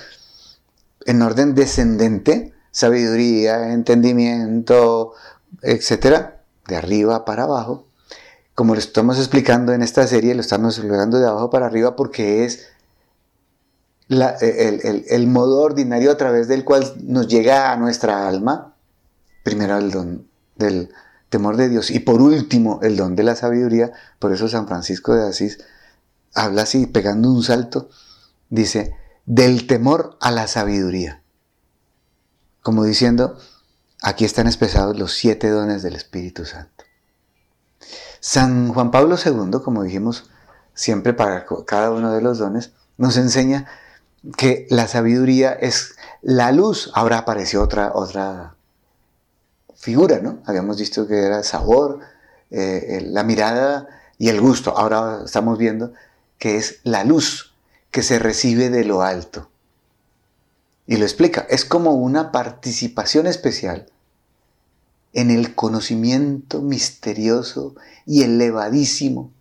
en 1.05 1.23
orden 1.23 1.55
descendente, 1.55 2.53
sabiduría, 2.73 3.73
entendimiento, 3.73 5.13
etcétera, 5.63 6.43
de 6.67 6.75
arriba 6.75 7.25
para 7.25 7.45
abajo, 7.45 7.87
como 8.57 8.75
lo 8.75 8.81
estamos 8.81 9.17
explicando 9.19 9.73
en 9.73 9.83
esta 9.83 10.09
serie, 10.09 10.35
lo 10.35 10.41
estamos 10.41 10.77
explicando 10.79 11.21
de 11.21 11.29
abajo 11.29 11.51
para 11.51 11.67
arriba 11.67 11.95
porque 11.95 12.45
es 12.45 12.67
el, 14.09 15.05
el, 15.09 15.27
modo 15.29 15.61
ordinario 15.61 16.11
a 16.11 16.17
través 16.17 16.49
del 16.49 16.65
cual 16.65 16.95
nos 17.05 17.29
llega 17.29 17.71
a 17.71 17.77
nuestra 17.77 18.27
alma, 18.27 18.75
primero 19.45 19.79
el 19.79 19.93
don 19.93 20.27
del 20.57 20.91
temor 21.29 21.57
de 21.57 21.69
Dios. 21.69 21.91
Y 21.91 22.01
por 22.01 22.21
último, 22.21 22.81
el 22.83 22.97
don 22.97 23.17
de 23.17 23.23
la 23.23 23.37
sabiduría. 23.37 23.93
Por 24.19 24.33
eso 24.33 24.49
San 24.49 24.67
Francisco 24.67 25.15
de 25.15 25.29
Asís 25.29 25.59
habla 26.35 26.63
así, 26.63 26.87
pegando 26.87 27.31
un 27.31 27.43
salto. 27.43 27.89
Dice, 28.49 28.95
del 29.25 29.67
temor 29.67 30.17
a 30.21 30.31
la 30.31 30.47
sabiduría. 30.47 31.23
Como 32.63 32.85
diciendo, 32.85 33.39
aquí 34.03 34.25
están 34.25 34.47
expresados 34.47 34.99
los 34.99 35.13
siete 35.13 35.51
dones 35.51 35.83
del 35.83 35.97
Espíritu 35.97 36.45
Santo. 36.45 36.85
San 38.21 38.73
Juan 38.73 38.91
Pablo 38.91 39.17
II, 39.25 39.61
como 39.63 39.83
dijimos 39.83 40.31
siempre 40.75 41.13
para 41.13 41.47
cada 41.67 41.91
uno 41.91 42.13
de 42.13 42.21
los 42.21 42.39
dones, 42.39 42.73
nos 42.97 43.17
enseña 43.17 43.67
que 44.37 44.67
la 44.71 44.89
sabiduría 44.89 45.53
es 45.53 45.97
la 46.23 46.51
luz. 46.53 46.91
Ahora 46.95 47.19
apareció 47.19 47.63
otra, 47.63 47.93
otra 47.95 48.56
figura, 49.77 50.21
¿no? 50.21 50.39
Habíamos 50.47 50.79
visto 50.79 51.07
que 51.07 51.19
era 51.19 51.43
sabor, 51.43 52.01
eh, 52.51 53.03
la 53.07 53.23
mirada 53.23 53.89
y 54.19 54.29
el 54.29 54.41
gusto. 54.41 54.77
Ahora 54.77 55.23
estamos 55.25 55.59
viendo 55.59 55.93
que 56.39 56.57
es 56.57 56.81
la 56.85 57.05
luz 57.05 57.55
que 57.91 58.03
se 58.03 58.19
recibe 58.19 58.71
de 58.71 58.85
lo 58.85 59.03
alto. 59.03 59.49
Y 60.87 60.97
lo 60.97 61.05
explica, 61.05 61.47
es 61.51 61.65
como 61.65 61.93
una 61.95 62.31
participación 62.31 63.27
especial 63.27 63.87
en 65.13 65.31
el 65.31 65.55
conocimiento 65.55 66.61
misterioso 66.61 67.75
y 68.05 68.23
elevadísimo 68.23 69.33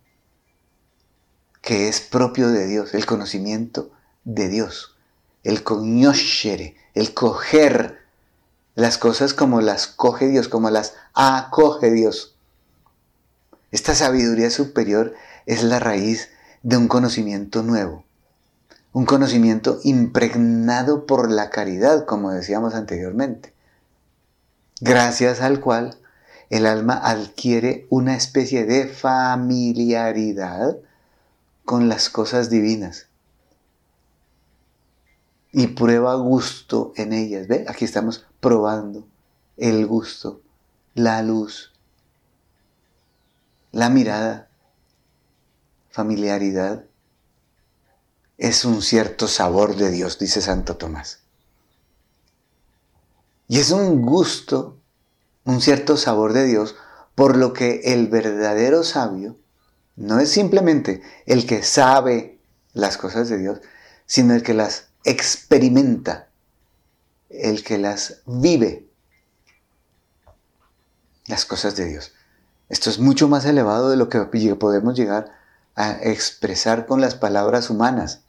que 1.60 1.88
es 1.88 2.00
propio 2.00 2.48
de 2.48 2.66
Dios, 2.66 2.94
el 2.94 3.06
conocimiento 3.06 3.90
de 4.24 4.48
Dios, 4.48 4.96
el 5.42 5.62
conoscere, 5.62 6.76
el 6.94 7.12
coger 7.12 8.05
las 8.76 8.98
cosas 8.98 9.34
como 9.34 9.60
las 9.60 9.88
coge 9.88 10.28
Dios, 10.28 10.48
como 10.48 10.70
las 10.70 10.94
acoge 11.14 11.90
Dios. 11.90 12.36
Esta 13.72 13.96
sabiduría 13.96 14.50
superior 14.50 15.14
es 15.46 15.64
la 15.64 15.80
raíz 15.80 16.28
de 16.62 16.76
un 16.76 16.86
conocimiento 16.86 17.64
nuevo, 17.64 18.04
un 18.92 19.06
conocimiento 19.06 19.80
impregnado 19.82 21.06
por 21.06 21.28
la 21.28 21.50
caridad, 21.50 22.04
como 22.04 22.30
decíamos 22.30 22.74
anteriormente 22.76 23.56
gracias 24.80 25.40
al 25.40 25.60
cual 25.60 25.96
el 26.50 26.66
alma 26.66 26.94
adquiere 27.02 27.86
una 27.90 28.16
especie 28.16 28.66
de 28.66 28.86
familiaridad 28.86 30.76
con 31.64 31.88
las 31.88 32.08
cosas 32.08 32.50
divinas 32.50 33.08
y 35.50 35.68
prueba 35.68 36.14
gusto 36.16 36.92
en 36.96 37.12
ellas. 37.12 37.48
¿Ve? 37.48 37.64
Aquí 37.68 37.84
estamos 37.84 38.26
probando 38.46 39.08
el 39.56 39.88
gusto, 39.88 40.40
la 40.94 41.20
luz, 41.20 41.72
la 43.72 43.90
mirada, 43.90 44.48
familiaridad. 45.90 46.84
Es 48.38 48.64
un 48.64 48.82
cierto 48.82 49.26
sabor 49.26 49.74
de 49.74 49.90
Dios, 49.90 50.20
dice 50.20 50.40
Santo 50.40 50.76
Tomás. 50.76 51.24
Y 53.48 53.58
es 53.58 53.72
un 53.72 54.02
gusto, 54.02 54.78
un 55.44 55.60
cierto 55.60 55.96
sabor 55.96 56.32
de 56.32 56.44
Dios, 56.44 56.76
por 57.16 57.36
lo 57.36 57.52
que 57.52 57.80
el 57.92 58.06
verdadero 58.06 58.84
sabio 58.84 59.36
no 59.96 60.20
es 60.20 60.30
simplemente 60.30 61.02
el 61.26 61.48
que 61.48 61.64
sabe 61.64 62.38
las 62.74 62.96
cosas 62.96 63.28
de 63.28 63.38
Dios, 63.38 63.60
sino 64.06 64.34
el 64.34 64.44
que 64.44 64.54
las 64.54 64.86
experimenta, 65.02 66.28
el 67.42 67.62
que 67.64 67.78
las 67.78 68.22
vive, 68.26 68.86
las 71.26 71.44
cosas 71.44 71.76
de 71.76 71.86
Dios. 71.86 72.12
Esto 72.68 72.90
es 72.90 72.98
mucho 72.98 73.28
más 73.28 73.44
elevado 73.44 73.90
de 73.90 73.96
lo 73.96 74.08
que 74.08 74.20
podemos 74.56 74.96
llegar 74.96 75.32
a 75.74 75.92
expresar 76.02 76.86
con 76.86 77.00
las 77.00 77.14
palabras 77.14 77.70
humanas. 77.70 78.20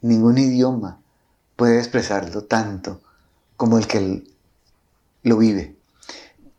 Ningún 0.00 0.38
idioma 0.38 1.00
puede 1.56 1.78
expresarlo 1.78 2.44
tanto 2.44 3.00
como 3.56 3.78
el 3.78 3.86
que 3.86 4.24
lo 5.22 5.36
vive. 5.36 5.76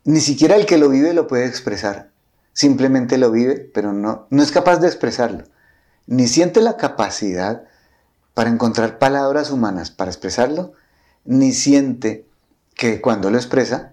Ni 0.04 0.20
siquiera 0.20 0.56
el 0.56 0.66
que 0.66 0.78
lo 0.78 0.88
vive 0.88 1.14
lo 1.14 1.26
puede 1.26 1.46
expresar. 1.46 2.10
Simplemente 2.52 3.16
lo 3.16 3.30
vive, 3.30 3.56
pero 3.56 3.92
no, 3.92 4.26
no 4.30 4.42
es 4.42 4.52
capaz 4.52 4.78
de 4.78 4.86
expresarlo. 4.86 5.44
Ni 6.06 6.28
siente 6.28 6.60
la 6.60 6.76
capacidad 6.76 7.64
para 8.34 8.50
encontrar 8.50 8.98
palabras 8.98 9.50
humanas 9.50 9.90
para 9.90 10.10
expresarlo, 10.10 10.72
ni 11.24 11.52
siente 11.52 12.26
que 12.74 13.00
cuando 13.00 13.30
lo 13.30 13.36
expresa, 13.36 13.92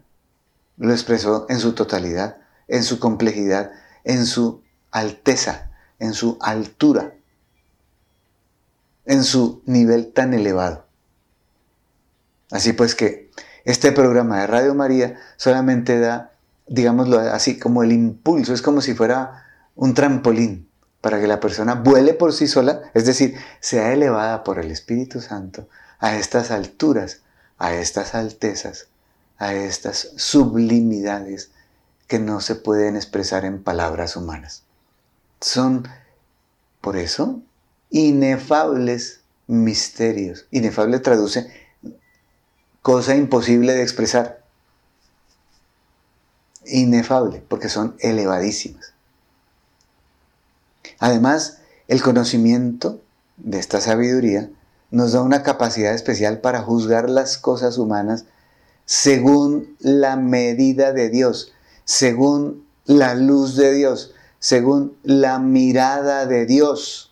lo 0.78 0.92
expresó 0.92 1.46
en 1.50 1.60
su 1.60 1.74
totalidad, 1.74 2.38
en 2.68 2.84
su 2.84 3.00
complejidad, 3.00 3.72
en 4.04 4.26
su 4.26 4.62
alteza, 4.92 5.72
en 6.00 6.14
su 6.14 6.38
altura, 6.42 7.14
en 9.06 9.24
su 9.24 9.62
nivel 9.66 10.14
tan 10.14 10.34
elevado. 10.34 10.86
Así 12.52 12.74
pues 12.74 12.96
que 12.96 13.30
este 13.66 13.92
programa 13.92 14.40
de 14.40 14.48
Radio 14.48 14.74
María 14.74 15.20
solamente 15.36 16.00
da, 16.00 16.32
digámoslo 16.68 17.20
así, 17.20 17.60
como 17.60 17.84
el 17.84 17.92
impulso, 17.92 18.54
es 18.54 18.62
como 18.62 18.82
si 18.82 18.94
fuera 18.94 19.44
un 19.76 19.94
trampolín 19.94 20.70
para 21.02 21.20
que 21.20 21.28
la 21.28 21.40
persona 21.40 21.76
vuele 21.76 22.14
por 22.14 22.34
sí 22.34 22.48
sola, 22.48 22.84
es 22.94 23.06
decir, 23.06 23.36
sea 23.60 23.92
elevada 23.92 24.44
por 24.44 24.60
el 24.60 24.72
Espíritu 24.72 25.20
Santo 25.20 25.68
a 26.00 26.16
estas 26.18 26.52
alturas, 26.52 27.22
a 27.58 27.74
estas 27.74 28.16
altezas, 28.16 28.88
a 29.38 29.54
estas 29.54 30.12
sublimidades 30.16 31.52
que 32.08 32.20
no 32.20 32.42
se 32.42 32.56
pueden 32.56 32.96
expresar 32.96 33.46
en 33.46 33.64
palabras 33.64 34.16
humanas. 34.16 34.64
Son, 35.42 35.88
por 36.82 36.98
eso, 36.98 37.42
inefables 37.90 39.22
misterios. 39.48 40.46
Inefable 40.52 41.00
traduce 41.00 41.52
cosa 42.82 43.16
imposible 43.16 43.74
de 43.74 43.84
expresar. 43.84 44.44
Inefable, 46.66 47.44
porque 47.48 47.70
son 47.70 47.96
elevadísimas. 48.00 48.94
Además, 51.00 51.60
el 51.88 52.02
conocimiento 52.02 53.02
de 53.38 53.60
esta 53.60 53.82
sabiduría 53.82 54.50
nos 54.92 55.12
da 55.12 55.22
una 55.22 55.44
capacidad 55.44 55.94
especial 55.94 56.40
para 56.40 56.62
juzgar 56.62 57.10
las 57.10 57.38
cosas 57.38 57.78
humanas 57.78 58.26
según 58.86 59.76
la 59.80 60.16
medida 60.16 60.94
de 60.94 61.10
Dios, 61.10 61.54
según 61.84 62.66
la 62.86 63.16
luz 63.16 63.56
de 63.56 63.74
Dios, 63.74 64.14
según 64.40 64.98
la 65.04 65.40
mirada 65.40 66.26
de 66.26 66.46
Dios. 66.46 67.12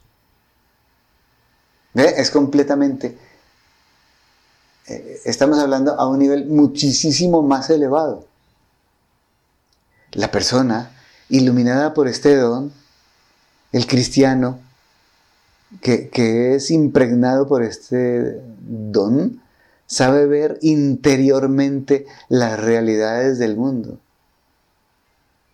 Es 1.93 2.31
completamente 2.31 3.17
eh, 4.87 5.21
estamos 5.25 5.57
hablando 5.57 5.99
a 5.99 6.07
un 6.07 6.19
nivel 6.19 6.45
muchísimo 6.45 7.41
más 7.41 7.69
elevado. 7.69 8.27
La 10.11 10.31
persona 10.31 10.91
iluminada 11.29 11.93
por 11.93 12.07
este 12.07 12.35
don, 12.35 12.71
el 13.71 13.87
cristiano, 13.87 14.59
que, 15.81 16.55
es 16.55 16.71
impregnado 16.71 17.47
por 17.47 17.63
este 17.63 18.41
don, 18.61 19.41
sabe 19.85 20.25
ver 20.25 20.57
interiormente 20.61 22.05
las 22.29 22.59
realidades 22.59 23.39
del 23.39 23.55
mundo. 23.55 23.99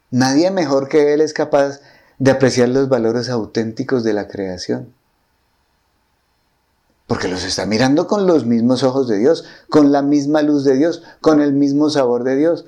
Nadie 0.09 0.51
mejor 0.51 0.89
que 0.89 1.13
él 1.13 1.21
es 1.21 1.33
capaz 1.33 1.79
de 2.19 2.31
apreciar 2.31 2.69
los 2.69 2.89
valores 2.89 3.29
auténticos 3.29 4.03
de 4.03 4.13
la 4.13 4.27
creación 4.27 4.93
porque 7.11 7.27
los 7.27 7.43
está 7.43 7.65
mirando 7.65 8.07
con 8.07 8.25
los 8.25 8.45
mismos 8.45 8.83
ojos 8.83 9.09
de 9.09 9.17
Dios, 9.17 9.43
con 9.69 9.91
la 9.91 10.01
misma 10.01 10.43
luz 10.43 10.63
de 10.63 10.77
Dios, 10.77 11.03
con 11.19 11.41
el 11.41 11.51
mismo 11.51 11.89
sabor 11.89 12.23
de 12.23 12.37
Dios. 12.37 12.63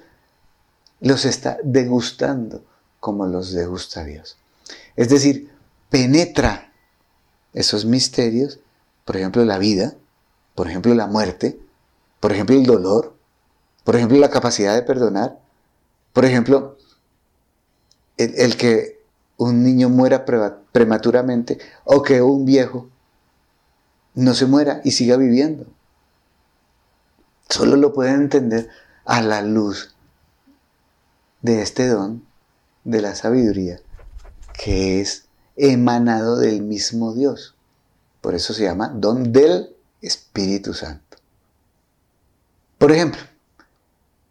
Los 0.99 1.23
está 1.23 1.59
degustando 1.63 2.61
como 2.99 3.25
los 3.25 3.53
degusta 3.53 4.03
Dios. 4.03 4.35
Es 4.97 5.07
decir, 5.07 5.49
penetra 5.89 6.72
esos 7.53 7.85
misterios, 7.85 8.59
por 9.05 9.17
ejemplo 9.17 9.43
la 9.45 9.57
vida, 9.57 9.95
por 10.55 10.67
ejemplo 10.67 10.93
la 10.93 11.07
muerte, 11.07 11.59
por 12.19 12.31
ejemplo 12.31 12.55
el 12.55 12.65
dolor, 12.65 13.15
por 13.83 13.95
ejemplo 13.95 14.17
la 14.17 14.29
capacidad 14.29 14.75
de 14.75 14.83
perdonar, 14.83 15.39
por 16.13 16.25
ejemplo 16.25 16.77
el, 18.17 18.57
que 18.57 18.99
un 19.37 19.63
niño 19.63 19.89
muera 19.89 20.25
prematuramente 20.25 21.59
o 21.83 22.03
que 22.03 22.21
un 22.21 22.45
viejo 22.45 22.89
no 24.15 24.33
se 24.33 24.45
muera 24.45 24.81
y 24.83 24.91
siga 24.91 25.17
viviendo. 25.17 25.65
Solo 27.49 27.75
lo 27.75 27.93
pueden 27.93 28.15
entender 28.15 28.69
a 29.05 29.21
la 29.21 29.41
luz 29.41 29.95
de 31.41 31.61
este 31.61 31.87
don 31.87 32.25
de 32.83 33.01
la 33.01 33.15
sabiduría 33.15 33.79
que 34.53 35.01
es 35.01 35.22
emanado 35.55 36.37
del 36.37 36.61
mismo 36.61 37.13
Dios. 37.13 37.55
Por 38.21 38.35
eso 38.35 38.53
se 38.53 38.63
llama 38.63 38.91
don 38.93 39.31
del 39.31 39.75
Espíritu 40.01 40.73
Santo. 40.73 41.17
Por 42.77 42.91
ejemplo, 42.91 43.21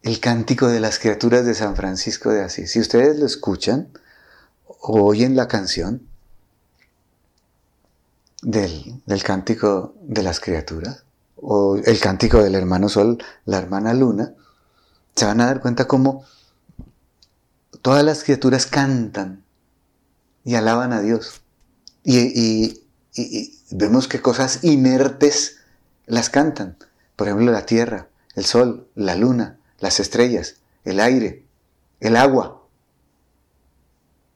el 0.03 0.19
cántico 0.19 0.67
de 0.67 0.79
las 0.79 0.99
criaturas 0.99 1.45
de 1.45 1.53
San 1.53 1.75
Francisco 1.75 2.29
de 2.29 2.43
Asís. 2.43 2.71
Si 2.71 2.79
ustedes 2.79 3.17
lo 3.17 3.25
escuchan 3.25 3.87
o 4.67 5.03
oyen 5.03 5.35
la 5.35 5.47
canción 5.47 6.01
del, 8.41 9.01
del 9.05 9.23
cántico 9.23 9.95
de 10.01 10.23
las 10.23 10.39
criaturas, 10.39 11.03
o 11.45 11.75
el 11.77 11.99
cántico 11.99 12.41
del 12.41 12.55
hermano 12.55 12.89
Sol, 12.89 13.17
la 13.45 13.57
hermana 13.57 13.93
Luna, 13.93 14.33
se 15.15 15.25
van 15.25 15.41
a 15.41 15.45
dar 15.45 15.61
cuenta 15.61 15.87
cómo 15.87 16.25
todas 17.81 18.03
las 18.03 18.23
criaturas 18.23 18.65
cantan 18.65 19.42
y 20.43 20.55
alaban 20.55 20.93
a 20.93 21.01
Dios. 21.01 21.41
Y, 22.03 22.81
vemos 23.71 24.07
que 24.07 24.21
cosas 24.21 24.63
inertes 24.63 25.57
las 26.05 26.29
cantan. 26.29 26.77
Por 27.15 27.27
ejemplo, 27.27 27.51
la 27.51 27.65
tierra, 27.65 28.07
el 28.35 28.45
sol, 28.45 28.87
la 28.95 29.15
luna, 29.15 29.57
las 29.79 29.99
estrellas, 29.99 30.55
el 30.83 30.99
aire, 30.99 31.45
el 31.99 32.15
agua. 32.15 32.63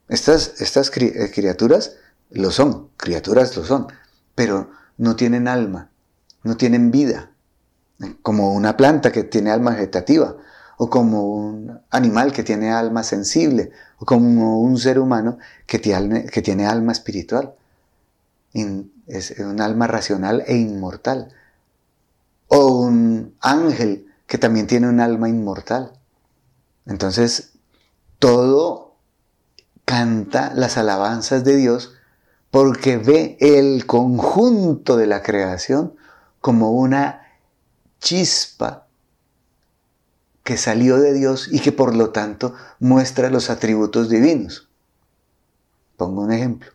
Estas, 0.07 0.61
estas 0.61 0.91
eh, 0.95 1.31
criaturas 1.33 1.97
lo 2.29 2.51
son, 2.51 2.89
criaturas 2.97 3.55
lo 3.57 3.65
son, 3.65 3.87
pero 4.35 4.71
no 4.97 5.15
tienen 5.15 5.47
alma, 5.47 5.89
no 6.43 6.55
tienen 6.57 6.91
vida, 6.91 7.31
como 8.21 8.53
una 8.53 8.77
planta 8.77 9.11
que 9.11 9.23
tiene 9.23 9.51
alma 9.51 9.71
vegetativa, 9.71 10.37
o 10.77 10.89
como 10.89 11.23
un 11.23 11.79
animal 11.89 12.31
que 12.31 12.43
tiene 12.43 12.71
alma 12.71 13.03
sensible, 13.03 13.71
como 13.97 14.61
un 14.61 14.77
ser 14.77 14.99
humano 14.99 15.37
que 15.65 15.79
tiene, 15.79 16.25
que 16.25 16.41
tiene 16.41 16.65
alma 16.65 16.91
espiritual. 16.91 17.55
Es 19.07 19.31
un 19.39 19.61
alma 19.61 19.87
racional 19.87 20.43
e 20.47 20.55
inmortal. 20.55 21.33
O 22.47 22.67
un 22.67 23.35
ángel 23.41 24.07
que 24.25 24.37
también 24.37 24.67
tiene 24.67 24.87
un 24.87 24.99
alma 24.99 25.29
inmortal. 25.29 25.93
Entonces, 26.85 27.53
todo 28.19 28.95
canta 29.85 30.53
las 30.53 30.77
alabanzas 30.77 31.43
de 31.43 31.55
Dios 31.55 31.93
porque 32.51 32.97
ve 32.97 33.37
el 33.39 33.85
conjunto 33.85 34.97
de 34.97 35.07
la 35.07 35.21
creación 35.21 35.95
como 36.41 36.71
una 36.71 37.21
chispa 37.99 38.86
que 40.47 40.55
salió 40.55 40.97
de 40.97 41.13
Dios 41.13 41.49
y 41.51 41.59
que 41.59 41.73
por 41.73 41.93
lo 41.93 42.11
tanto 42.11 42.55
muestra 42.79 43.29
los 43.29 43.49
atributos 43.49 44.07
divinos. 44.07 44.69
Pongo 45.97 46.21
un 46.21 46.31
ejemplo. 46.31 46.71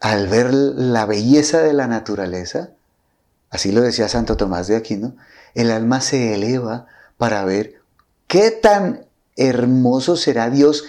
Al 0.00 0.26
ver 0.26 0.52
la 0.52 1.06
belleza 1.06 1.62
de 1.62 1.72
la 1.72 1.86
naturaleza, 1.86 2.70
así 3.48 3.70
lo 3.70 3.80
decía 3.80 4.08
Santo 4.08 4.36
Tomás 4.36 4.66
de 4.66 4.74
Aquino, 4.74 5.14
el 5.54 5.70
alma 5.70 6.00
se 6.00 6.34
eleva 6.34 6.86
para 7.16 7.44
ver 7.44 7.80
qué 8.26 8.50
tan 8.50 9.06
hermoso 9.36 10.16
será 10.16 10.50
Dios 10.50 10.86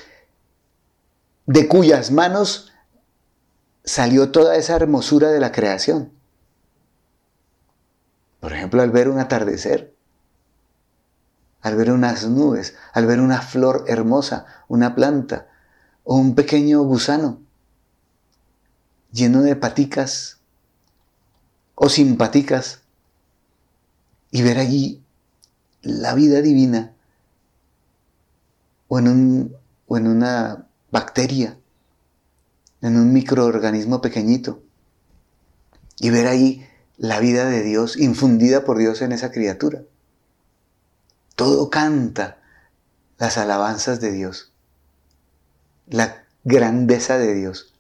de 1.46 1.68
cuyas 1.68 2.10
manos 2.10 2.74
salió 3.84 4.32
toda 4.32 4.56
esa 4.56 4.76
hermosura 4.76 5.30
de 5.30 5.40
la 5.40 5.52
creación. 5.52 6.12
Por 8.40 8.54
ejemplo, 8.54 8.82
al 8.82 8.90
ver 8.90 9.08
un 9.08 9.20
atardecer, 9.20 9.95
al 11.66 11.76
ver 11.76 11.92
unas 11.92 12.30
nubes, 12.30 12.76
al 12.94 13.08
ver 13.08 13.20
una 13.20 13.42
flor 13.42 13.86
hermosa, 13.88 14.46
una 14.68 14.94
planta 14.94 15.48
o 16.04 16.16
un 16.16 16.36
pequeño 16.36 16.84
gusano 16.84 17.42
lleno 19.12 19.42
de 19.42 19.56
paticas 19.56 20.38
o 21.74 21.90
sin 21.90 22.18
paticas 22.18 22.82
y 24.30 24.44
ver 24.44 24.60
allí 24.60 25.02
la 25.82 26.14
vida 26.14 26.44
divina 26.44 26.94
o 28.88 29.00
en, 29.00 29.08
un, 29.08 29.56
o 29.88 29.98
en 29.98 30.06
una 30.06 30.68
bacteria, 30.92 31.58
en 32.82 32.96
un 32.96 33.12
microorganismo 33.12 34.02
pequeñito 34.02 34.62
y 36.00 36.12
ver 36.12 36.28
ahí 36.28 36.64
la 36.98 37.20
vida 37.20 37.50
de 37.50 37.64
Dios 37.64 37.98
infundida 37.98 38.66
por 38.66 38.78
Dios 38.78 39.02
en 39.02 39.14
esa 39.14 39.32
criatura. 39.32 39.82
Todo 41.36 41.70
canta 41.70 42.38
las 43.18 43.38
alabanzas 43.38 44.00
de 44.00 44.12
Dios, 44.12 44.52
la 45.88 46.24
grandeza 46.44 47.18
de 47.18 47.34
Dios. 47.34 47.74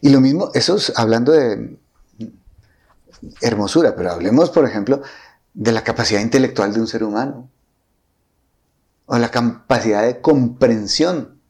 Y 0.00 0.10
lo 0.10 0.20
mismo, 0.20 0.50
eso 0.54 0.76
es 0.76 0.92
hablando 0.96 1.32
de 1.32 1.78
hermosura, 3.40 3.94
pero 3.96 4.12
hablemos, 4.12 4.50
por 4.50 4.64
ejemplo, 4.64 5.02
de 5.54 5.72
la 5.72 5.84
capacidad 5.84 6.20
intelectual 6.20 6.72
de 6.72 6.80
un 6.80 6.86
ser 6.86 7.04
humano, 7.04 7.50
o 9.06 9.18
la 9.18 9.30
capacidad 9.30 10.02
de 10.02 10.20
comprensión 10.20 11.40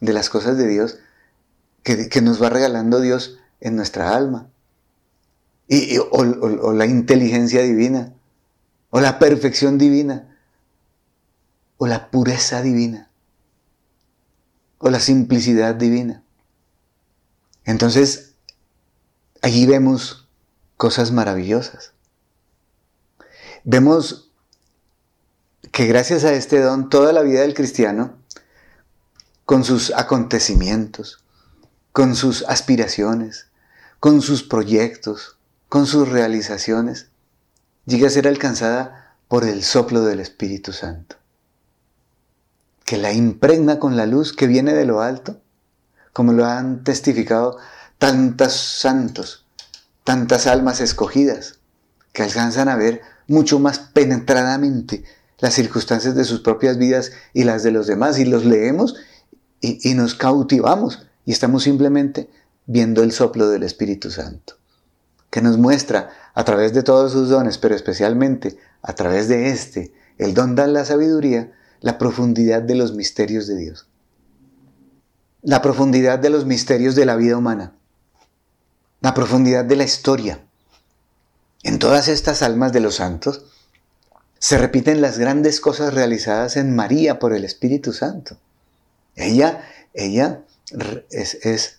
de 0.00 0.12
las 0.12 0.28
cosas 0.28 0.56
de 0.56 0.66
Dios 0.66 0.98
que, 1.82 2.20
nos 2.20 2.42
va 2.42 2.48
regalando 2.48 3.00
Dios 3.00 3.38
en 3.60 3.76
nuestra 3.76 4.14
alma, 4.14 4.48
o 6.10 6.72
la 6.72 6.86
inteligencia 6.86 7.62
divina, 7.62 8.12
o 8.90 9.00
la 9.00 9.18
perfección 9.18 9.78
divina 9.78 10.33
o 11.76 11.86
la 11.86 12.10
pureza 12.10 12.62
divina 12.62 13.10
o 14.78 14.90
la 14.90 15.00
simplicidad 15.00 15.74
divina. 15.74 16.22
Entonces, 17.64 18.34
allí 19.40 19.64
vemos 19.64 20.28
cosas 20.76 21.10
maravillosas. 21.10 21.92
Vemos 23.64 24.30
que 25.72 25.86
gracias 25.86 26.24
a 26.24 26.34
este 26.34 26.60
don 26.60 26.90
toda 26.90 27.14
la 27.14 27.22
vida 27.22 27.40
del 27.40 27.54
cristiano, 27.54 28.18
con 29.46 29.64
sus 29.64 29.90
acontecimientos, 29.94 31.24
con 31.92 32.14
sus 32.14 32.44
aspiraciones, 32.46 33.48
con 34.00 34.20
sus 34.20 34.42
proyectos, 34.42 35.38
con 35.70 35.86
sus 35.86 36.10
realizaciones, 36.10 37.08
llega 37.86 38.08
a 38.08 38.10
ser 38.10 38.28
alcanzada 38.28 39.16
por 39.28 39.44
el 39.44 39.64
soplo 39.64 40.02
del 40.02 40.20
Espíritu 40.20 40.74
Santo 40.74 41.16
que 42.84 42.98
la 42.98 43.12
impregna 43.12 43.78
con 43.78 43.96
la 43.96 44.06
luz 44.06 44.32
que 44.32 44.46
viene 44.46 44.74
de 44.74 44.84
lo 44.84 45.00
alto, 45.00 45.40
como 46.12 46.32
lo 46.32 46.44
han 46.44 46.84
testificado 46.84 47.58
tantos 47.98 48.52
santos, 48.52 49.46
tantas 50.04 50.46
almas 50.46 50.80
escogidas, 50.80 51.58
que 52.12 52.22
alcanzan 52.22 52.68
a 52.68 52.76
ver 52.76 53.00
mucho 53.26 53.58
más 53.58 53.78
penetradamente 53.78 55.04
las 55.38 55.54
circunstancias 55.54 56.14
de 56.14 56.24
sus 56.24 56.40
propias 56.40 56.78
vidas 56.78 57.12
y 57.32 57.44
las 57.44 57.62
de 57.62 57.72
los 57.72 57.86
demás, 57.86 58.18
y 58.18 58.24
los 58.24 58.44
leemos 58.44 58.94
y, 59.60 59.94
nos 59.94 60.14
cautivamos, 60.14 61.06
y 61.24 61.32
estamos 61.32 61.62
simplemente 61.62 62.28
viendo 62.66 63.02
el 63.02 63.12
soplo 63.12 63.48
del 63.48 63.62
Espíritu 63.62 64.10
Santo, 64.10 64.54
que 65.30 65.40
nos 65.40 65.56
muestra 65.56 66.10
a 66.34 66.44
través 66.44 66.74
de 66.74 66.82
todos 66.82 67.12
sus 67.12 67.30
dones, 67.30 67.56
pero 67.56 67.74
especialmente 67.74 68.58
a 68.82 68.94
través 68.94 69.28
de 69.28 69.48
este, 69.48 69.92
el 70.18 70.34
don 70.34 70.54
de 70.54 70.66
la 70.68 70.84
sabiduría, 70.84 71.52
la 71.80 71.98
profundidad 71.98 72.62
de 72.62 72.74
los 72.74 72.94
misterios 72.94 73.46
de 73.46 73.56
Dios. 73.56 73.86
La 75.42 75.60
profundidad 75.60 76.18
de 76.18 76.30
los 76.30 76.46
misterios 76.46 76.94
de 76.94 77.04
la 77.04 77.16
vida 77.16 77.36
humana. 77.36 77.74
La 79.00 79.12
profundidad 79.12 79.64
de 79.64 79.76
la 79.76 79.84
historia. 79.84 80.40
En 81.62 81.78
todas 81.78 82.08
estas 82.08 82.42
almas 82.42 82.72
de 82.72 82.80
los 82.80 82.96
santos 82.96 83.44
se 84.38 84.58
repiten 84.58 85.00
las 85.00 85.18
grandes 85.18 85.60
cosas 85.60 85.94
realizadas 85.94 86.56
en 86.56 86.74
María 86.74 87.18
por 87.18 87.32
el 87.32 87.44
Espíritu 87.44 87.92
Santo. 87.92 88.38
Ella, 89.16 89.64
ella 89.92 90.42
es, 91.10 91.34
es 91.46 91.78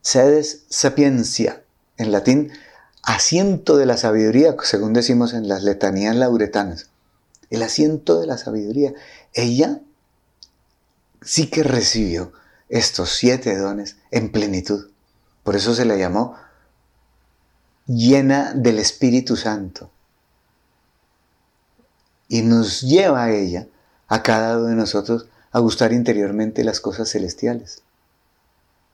sedes 0.00 0.64
sapiencia, 0.68 1.62
en 1.96 2.12
latín, 2.12 2.52
asiento 3.02 3.76
de 3.76 3.86
la 3.86 3.96
sabiduría, 3.96 4.56
según 4.62 4.92
decimos 4.92 5.34
en 5.34 5.48
las 5.48 5.62
letanías 5.62 6.16
lauretanas 6.16 6.89
el 7.50 7.62
asiento 7.62 8.20
de 8.20 8.26
la 8.26 8.38
sabiduría. 8.38 8.94
Ella 9.34 9.80
sí 11.20 11.50
que 11.50 11.62
recibió 11.62 12.32
estos 12.68 13.10
siete 13.10 13.56
dones 13.56 13.96
en 14.10 14.30
plenitud. 14.30 14.90
Por 15.42 15.56
eso 15.56 15.74
se 15.74 15.84
la 15.84 15.96
llamó 15.96 16.36
llena 17.86 18.54
del 18.54 18.78
Espíritu 18.78 19.36
Santo. 19.36 19.90
Y 22.28 22.42
nos 22.42 22.82
lleva 22.82 23.24
a 23.24 23.32
ella, 23.32 23.66
a 24.06 24.22
cada 24.22 24.56
uno 24.58 24.68
de 24.68 24.76
nosotros, 24.76 25.26
a 25.50 25.58
gustar 25.58 25.92
interiormente 25.92 26.62
las 26.62 26.80
cosas 26.80 27.10
celestiales. 27.10 27.82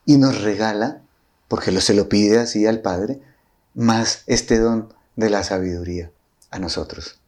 Y 0.07 0.17
nos 0.17 0.41
regala, 0.41 1.03
porque 1.49 1.79
se 1.83 1.93
lo 1.93 2.09
pide 2.09 2.39
así 2.39 2.67
al 2.67 2.81
Padre, 2.81 3.21
más 3.75 4.23
este 4.27 4.59
don 4.59 4.95
de 5.17 5.29
la 5.29 5.45
sabiduría 5.45 6.11
a 6.51 6.59
nosotros 6.59 7.21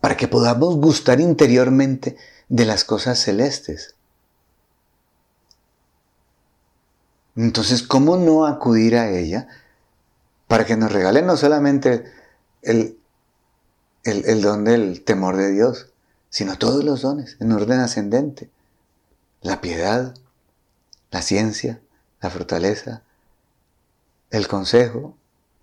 para 0.00 0.16
que 0.16 0.28
podamos 0.28 0.76
gustar 0.76 1.20
interiormente 1.20 2.16
de 2.48 2.64
las 2.64 2.84
cosas 2.84 3.18
celestes. 3.18 3.94
Entonces, 7.36 7.82
¿cómo 7.82 8.16
no 8.16 8.46
acudir 8.46 8.96
a 8.96 9.10
ella 9.10 9.48
para 10.48 10.66
que 10.66 10.76
nos 10.76 10.90
regale 10.90 11.22
no 11.22 11.36
solamente 11.36 12.04
el, 12.62 12.98
el, 14.04 14.24
el 14.24 14.42
don 14.42 14.64
del 14.64 15.04
temor 15.04 15.36
de 15.36 15.52
Dios, 15.52 15.90
sino 16.28 16.56
todos 16.56 16.82
los 16.82 17.02
dones 17.02 17.36
en 17.40 17.52
orden 17.52 17.80
ascendente. 17.80 18.50
La 19.42 19.60
piedad, 19.60 20.14
la 21.10 21.22
ciencia, 21.22 21.80
la 22.20 22.30
fortaleza, 22.30 23.02
el 24.30 24.48
consejo, 24.48 25.16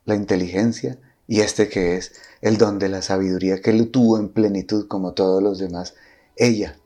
la 0.06 0.16
inteligencia 0.16 0.98
y 1.28 1.42
este 1.42 1.70
que 1.70 1.98
es 1.98 2.14
el 2.42 2.58
don 2.58 2.80
de 2.80 2.90
la 2.90 3.02
sabiduría 3.02 3.62
que 3.62 3.74
lo 3.74 3.88
tuvo 3.88 4.18
en 4.18 4.30
plenitud 4.30 4.88
como 4.88 5.14
todos 5.14 5.44
los 5.44 5.60
demás. 5.60 5.96
Ella, 6.36 6.78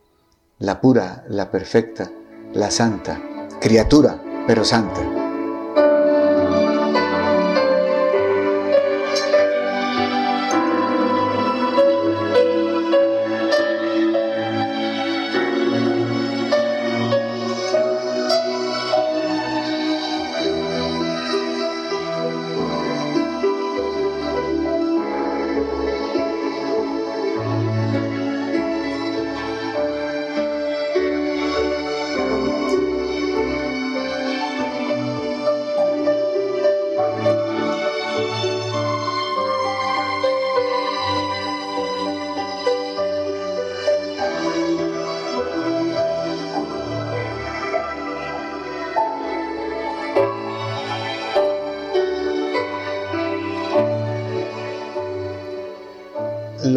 la 0.59 0.81
pura, 0.81 1.23
la 1.27 1.51
perfecta, 1.51 2.11
la 2.53 2.71
santa, 2.71 3.21
criatura, 3.59 4.21
pero 4.47 4.65
santa. 4.65 5.20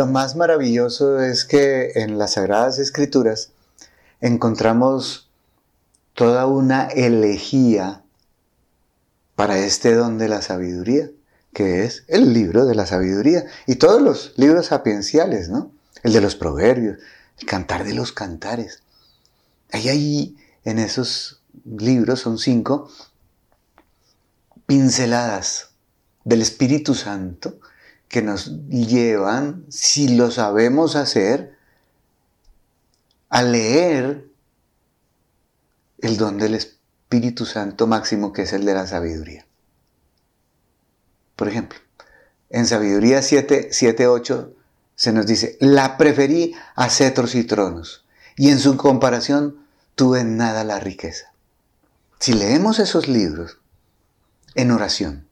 Lo 0.05 0.12
más 0.12 0.36
maravilloso 0.36 1.18
es 1.18 1.46
que 1.46 1.92
en 1.94 2.18
las 2.18 2.34
Sagradas 2.34 2.78
Escrituras 2.78 3.52
encontramos 4.20 5.30
toda 6.12 6.46
una 6.46 6.88
elegía 6.88 8.02
para 9.34 9.57
este 9.57 9.94
don 9.94 10.18
de 10.18 10.28
la 10.28 10.42
sabiduría, 10.42 11.11
que 11.55 11.84
es 11.84 12.05
el 12.09 12.34
libro 12.34 12.66
de 12.66 12.74
la 12.74 12.84
sabiduría 12.84 13.46
y 13.66 13.76
todos 13.76 14.02
los 14.02 14.34
libros 14.36 14.66
sapienciales, 14.66 15.48
¿no? 15.48 15.72
El 16.02 16.12
de 16.12 16.20
los 16.20 16.36
proverbios, 16.36 16.98
el 17.38 17.46
cantar 17.46 17.84
de 17.84 17.94
los 17.94 18.12
cantares. 18.12 18.82
Hay 19.72 19.88
ahí 19.88 20.36
en 20.64 20.80
esos 20.80 21.40
libros, 21.64 22.20
son 22.20 22.36
cinco, 22.36 22.90
pinceladas 24.66 25.70
del 26.24 26.42
Espíritu 26.42 26.94
Santo 26.94 27.59
que 28.14 28.22
nos 28.22 28.68
llevan, 28.68 29.66
si 29.70 30.06
lo 30.06 30.30
sabemos 30.30 30.94
hacer, 30.94 31.58
a 33.28 33.42
leer 33.42 34.30
el 35.98 36.16
don 36.16 36.38
del 36.38 36.54
Espíritu 36.54 37.44
Santo 37.44 37.88
máximo 37.88 38.32
que 38.32 38.42
es 38.42 38.52
el 38.52 38.64
de 38.66 38.74
la 38.74 38.86
sabiduría. 38.86 39.44
Por 41.34 41.48
ejemplo, 41.48 41.80
en 42.50 42.66
Sabiduría 42.66 43.20
7, 43.20 43.70
7 43.72 44.06
8 44.06 44.54
se 44.94 45.12
nos 45.12 45.26
dice, 45.26 45.58
la 45.58 45.96
preferí 45.96 46.54
a 46.76 46.90
cetros 46.90 47.34
y 47.34 47.42
tronos, 47.42 48.06
y 48.36 48.50
en 48.50 48.60
su 48.60 48.76
comparación 48.76 49.66
tuve 49.96 50.22
nada 50.22 50.62
la 50.62 50.78
riqueza. 50.78 51.32
Si 52.20 52.32
leemos 52.32 52.78
esos 52.78 53.08
libros 53.08 53.58
en 54.54 54.70
oración, 54.70 55.24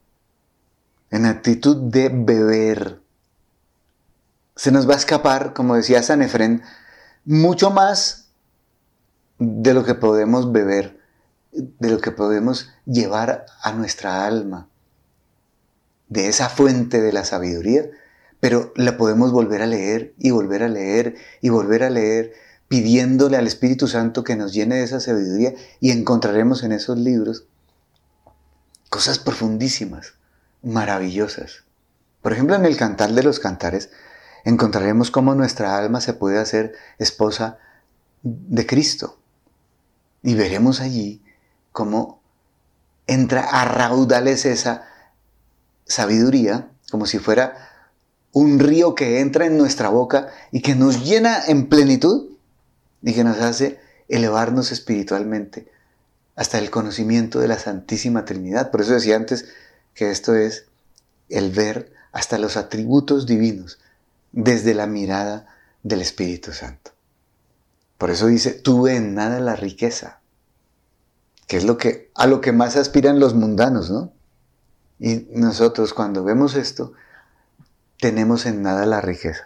en 1.13 1.27
actitud 1.27 1.77
de 1.91 2.09
beber. 2.09 2.99
Se 4.55 4.71
nos 4.71 4.89
va 4.89 4.95
a 4.95 4.97
escapar, 4.97 5.53
como 5.53 5.75
decía 5.75 6.01
San 6.01 6.23
Efren, 6.23 6.63
mucho 7.23 7.69
más 7.69 8.31
de 9.37 9.75
lo 9.75 9.85
que 9.85 9.93
podemos 9.93 10.51
beber, 10.51 10.99
de 11.51 11.91
lo 11.91 12.01
que 12.01 12.09
podemos 12.09 12.71
llevar 12.85 13.45
a 13.61 13.73
nuestra 13.73 14.25
alma, 14.25 14.69
de 16.09 16.29
esa 16.29 16.49
fuente 16.49 16.99
de 16.99 17.13
la 17.13 17.25
sabiduría, 17.25 17.85
pero 18.39 18.73
la 18.75 18.97
podemos 18.97 19.31
volver 19.31 19.61
a 19.61 19.67
leer 19.67 20.15
y 20.17 20.31
volver 20.31 20.63
a 20.63 20.67
leer 20.67 21.15
y 21.41 21.49
volver 21.49 21.83
a 21.83 21.91
leer, 21.91 22.33
pidiéndole 22.67 23.37
al 23.37 23.45
Espíritu 23.45 23.87
Santo 23.87 24.23
que 24.23 24.35
nos 24.35 24.51
llene 24.51 24.77
de 24.77 24.83
esa 24.83 24.99
sabiduría 24.99 25.53
y 25.79 25.91
encontraremos 25.91 26.63
en 26.63 26.71
esos 26.71 26.97
libros 26.97 27.45
cosas 28.89 29.19
profundísimas 29.19 30.15
maravillosas. 30.63 31.63
Por 32.21 32.33
ejemplo, 32.33 32.55
en 32.55 32.65
el 32.65 32.77
Cantar 32.77 33.11
de 33.11 33.23
los 33.23 33.39
Cantares 33.39 33.91
encontraremos 34.45 35.11
cómo 35.11 35.35
nuestra 35.35 35.77
alma 35.77 36.01
se 36.01 36.13
puede 36.13 36.39
hacer 36.39 36.73
esposa 36.97 37.59
de 38.23 38.65
Cristo. 38.65 39.19
Y 40.23 40.35
veremos 40.35 40.79
allí 40.79 41.21
cómo 41.71 42.21
entra 43.07 43.41
a 43.41 43.65
raudales 43.65 44.45
esa 44.45 44.85
sabiduría, 45.85 46.69
como 46.89 47.05
si 47.05 47.19
fuera 47.19 47.69
un 48.31 48.59
río 48.59 48.95
que 48.95 49.19
entra 49.19 49.45
en 49.45 49.57
nuestra 49.57 49.89
boca 49.89 50.29
y 50.51 50.61
que 50.61 50.75
nos 50.75 51.03
llena 51.03 51.45
en 51.45 51.67
plenitud 51.67 52.31
y 53.01 53.13
que 53.13 53.23
nos 53.23 53.39
hace 53.39 53.79
elevarnos 54.07 54.71
espiritualmente 54.71 55.71
hasta 56.35 56.57
el 56.57 56.71
conocimiento 56.71 57.39
de 57.39 57.47
la 57.47 57.59
Santísima 57.59 58.25
Trinidad. 58.25 58.71
Por 58.71 58.81
eso 58.81 58.93
decía 58.93 59.15
antes 59.15 59.45
que 59.93 60.11
esto 60.11 60.35
es 60.35 60.67
el 61.29 61.51
ver 61.51 61.93
hasta 62.11 62.37
los 62.37 62.57
atributos 62.57 63.25
divinos 63.25 63.79
desde 64.31 64.73
la 64.73 64.87
mirada 64.87 65.47
del 65.83 66.01
Espíritu 66.01 66.51
Santo. 66.53 66.91
Por 67.97 68.11
eso 68.11 68.27
dice, 68.27 68.51
tuve 68.51 68.95
en 68.95 69.13
nada 69.13 69.39
la 69.39 69.55
riqueza, 69.55 70.19
que 71.47 71.57
es 71.57 71.63
lo 71.63 71.77
que, 71.77 72.11
a 72.15 72.27
lo 72.27 72.41
que 72.41 72.51
más 72.51 72.75
aspiran 72.75 73.19
los 73.19 73.33
mundanos, 73.33 73.89
¿no? 73.89 74.13
Y 74.99 75.27
nosotros 75.31 75.93
cuando 75.93 76.23
vemos 76.23 76.55
esto, 76.55 76.93
tenemos 77.99 78.45
en 78.45 78.61
nada 78.61 78.85
la 78.85 79.01
riqueza. 79.01 79.43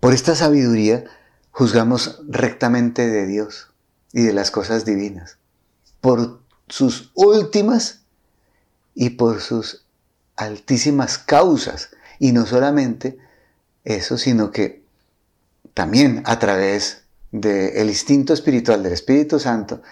Por 0.00 0.12
esta 0.12 0.34
sabiduría 0.34 1.04
juzgamos 1.50 2.22
rectamente 2.28 3.08
de 3.08 3.26
Dios 3.26 3.72
y 4.12 4.22
de 4.22 4.32
las 4.32 4.50
cosas 4.50 4.84
divinas, 4.84 5.38
por 6.00 6.40
sus 6.68 7.10
últimas 7.14 8.03
y 8.94 9.10
por 9.10 9.40
sus 9.40 9.84
altísimas 10.36 11.18
causas. 11.18 11.90
Y 12.18 12.32
no 12.32 12.46
solamente 12.46 13.18
eso, 13.84 14.18
sino 14.18 14.50
que 14.50 14.84
también 15.74 16.22
a 16.26 16.38
través 16.38 17.02
del 17.32 17.88
instinto 17.88 18.32
espiritual 18.32 18.82
del 18.82 18.92
Espíritu 18.92 19.40
Santo, 19.40 19.82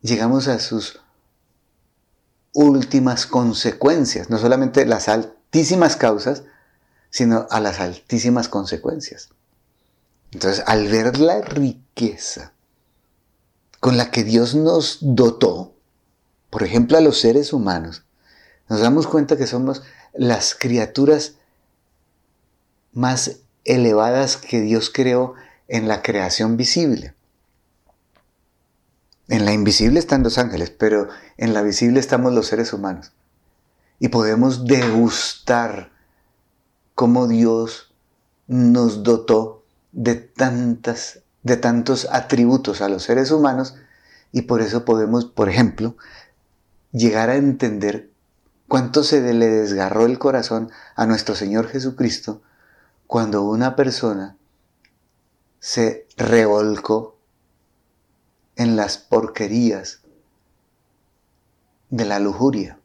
llegamos 0.00 0.48
a 0.48 0.58
sus 0.58 1.00
últimas 2.52 3.26
consecuencias, 3.26 4.30
no 4.30 4.38
solamente 4.38 4.84
las 4.86 5.08
altísimas 5.08 5.96
causas, 5.96 6.42
sino 7.10 7.46
a 7.50 7.60
las 7.60 7.78
altísimas 7.78 8.48
consecuencias. 8.48 9.28
Entonces, 10.32 10.64
al 10.66 10.88
ver 10.88 11.18
la 11.18 11.40
riqueza 11.40 12.52
con 13.80 13.96
la 13.96 14.10
que 14.10 14.24
Dios 14.24 14.54
nos 14.54 14.98
dotó, 15.00 15.77
por 16.50 16.62
ejemplo, 16.62 16.98
a 16.98 17.00
los 17.00 17.20
seres 17.20 17.52
humanos, 17.52 18.04
nos 18.68 18.80
damos 18.80 19.06
cuenta 19.06 19.36
que 19.36 19.46
somos 19.46 19.82
las 20.14 20.54
criaturas 20.54 21.34
más 22.92 23.40
elevadas 23.64 24.36
que 24.36 24.60
Dios 24.60 24.90
creó 24.92 25.34
en 25.68 25.88
la 25.88 26.02
creación 26.02 26.56
visible. 26.56 27.14
En 29.28 29.44
la 29.44 29.52
invisible 29.52 29.98
están 29.98 30.22
los 30.22 30.38
ángeles, 30.38 30.70
pero 30.70 31.08
en 31.36 31.52
la 31.52 31.62
visible 31.62 32.00
estamos 32.00 32.32
los 32.32 32.46
seres 32.46 32.72
humanos. 32.72 33.12
Y 33.98 34.08
podemos 34.08 34.64
degustar 34.64 35.90
cómo 36.94 37.28
Dios 37.28 37.92
nos 38.46 39.02
dotó 39.02 39.64
de 39.92 40.14
tantas 40.14 41.20
de 41.42 41.56
tantos 41.56 42.08
atributos 42.10 42.80
a 42.82 42.88
los 42.88 43.04
seres 43.04 43.30
humanos 43.30 43.76
y 44.32 44.42
por 44.42 44.60
eso 44.60 44.84
podemos, 44.84 45.24
por 45.24 45.48
ejemplo, 45.48 45.96
llegar 46.92 47.30
a 47.30 47.36
entender 47.36 48.10
cuánto 48.66 49.02
se 49.02 49.20
le 49.34 49.48
desgarró 49.48 50.06
el 50.06 50.18
corazón 50.18 50.70
a 50.94 51.06
nuestro 51.06 51.34
Señor 51.34 51.68
Jesucristo 51.68 52.42
cuando 53.06 53.42
una 53.42 53.76
persona 53.76 54.36
se 55.60 56.06
revolcó 56.16 57.18
en 58.56 58.76
las 58.76 58.98
porquerías 58.98 60.02
de 61.90 62.04
la 62.04 62.18
lujuria. 62.18 62.78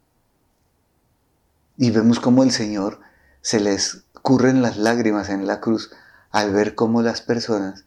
Y 1.77 1.91
vemos 1.91 2.19
cómo 2.19 2.43
el 2.43 2.51
Señor 2.51 2.99
se 3.41 3.59
les 3.59 4.05
curren 4.21 4.61
las 4.61 4.77
lágrimas 4.77 5.29
en 5.29 5.47
la 5.47 5.59
cruz 5.59 5.91
al 6.31 6.53
ver 6.53 6.75
cómo 6.75 7.01
las 7.01 7.21
personas 7.21 7.85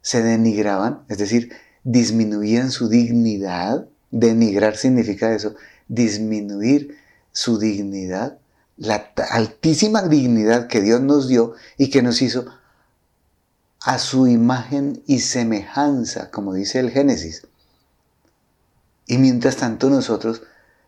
se 0.00 0.22
denigraban, 0.22 1.04
es 1.08 1.18
decir, 1.18 1.52
disminuían 1.84 2.70
su 2.70 2.88
dignidad. 2.88 3.88
Denigrar 4.10 4.76
significa 4.76 5.34
eso, 5.34 5.54
disminuir 5.88 6.96
su 7.32 7.58
dignidad, 7.58 8.38
la 8.76 9.12
altísima 9.30 10.02
dignidad 10.02 10.68
que 10.68 10.80
Dios 10.80 11.00
nos 11.00 11.28
dio 11.28 11.54
y 11.76 11.90
que 11.90 12.02
nos 12.02 12.22
hizo 12.22 12.46
a 13.80 13.98
su 13.98 14.26
imagen 14.26 15.02
y 15.06 15.20
semejanza, 15.20 16.30
como 16.30 16.54
dice 16.54 16.80
el 16.80 16.90
Génesis. 16.90 17.46
Y 19.06 19.18
mientras 19.18 19.56
tanto 19.56 19.88
nosotros, 19.88 20.42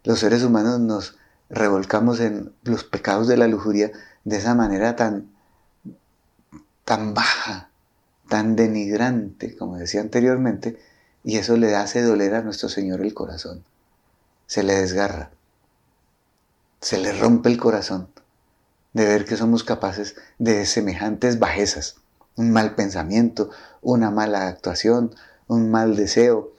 los 0.04 0.18
seres 0.18 0.42
humanos, 0.42 0.80
nos 0.80 1.16
revolcamos 1.48 2.20
en 2.20 2.52
los 2.64 2.84
pecados 2.84 3.28
de 3.28 3.36
la 3.36 3.46
lujuria 3.46 3.92
de 4.24 4.36
esa 4.36 4.54
manera 4.54 4.96
tan, 4.96 5.30
tan 6.84 7.14
baja, 7.14 7.70
tan 8.28 8.56
denigrante, 8.56 9.56
como 9.56 9.76
decía 9.76 10.00
anteriormente, 10.00 10.78
y 11.24 11.36
eso 11.36 11.56
le 11.56 11.74
hace 11.76 12.02
doler 12.02 12.34
a 12.34 12.42
nuestro 12.42 12.68
Señor 12.68 13.00
el 13.00 13.14
corazón. 13.14 13.64
Se 14.46 14.62
le 14.62 14.74
desgarra, 14.74 15.30
se 16.80 16.98
le 16.98 17.12
rompe 17.12 17.48
el 17.48 17.58
corazón 17.58 18.08
de 18.92 19.04
ver 19.04 19.24
que 19.24 19.36
somos 19.36 19.64
capaces 19.64 20.16
de 20.38 20.64
semejantes 20.66 21.38
bajezas, 21.38 21.96
un 22.36 22.50
mal 22.50 22.74
pensamiento, 22.74 23.50
una 23.82 24.10
mala 24.10 24.48
actuación, 24.48 25.14
un 25.46 25.70
mal 25.70 25.96
deseo, 25.96 26.52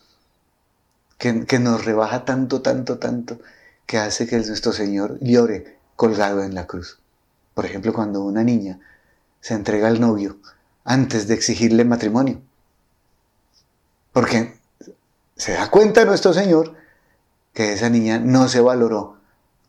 que, 1.18 1.46
que 1.46 1.60
nos 1.60 1.86
rebaja 1.86 2.26
tanto, 2.26 2.62
tanto, 2.62 2.98
tanto, 3.00 3.40
que 3.86 3.98
hace 3.98 4.28
que 4.28 4.38
nuestro 4.38 4.72
Señor 4.72 5.18
llore 5.22 5.78
colgado 5.96 6.44
en 6.44 6.54
la 6.54 6.68
cruz. 6.68 7.00
Por 7.54 7.66
ejemplo, 7.66 7.94
cuando 7.94 8.24
una 8.24 8.44
niña 8.44 8.80
se 9.42 9.54
entrega 9.54 9.88
al 9.88 10.00
novio 10.00 10.38
antes 10.84 11.28
de 11.28 11.34
exigirle 11.34 11.86
matrimonio. 11.86 12.42
Porque 14.12 14.56
se 15.36 15.54
da 15.54 15.70
cuenta 15.70 16.06
nuestro 16.06 16.34
Señor 16.34 16.76
que 17.54 17.74
esa 17.74 17.90
niña 17.90 18.20
no 18.20 18.48
se 18.48 18.62
valoró 18.62 19.20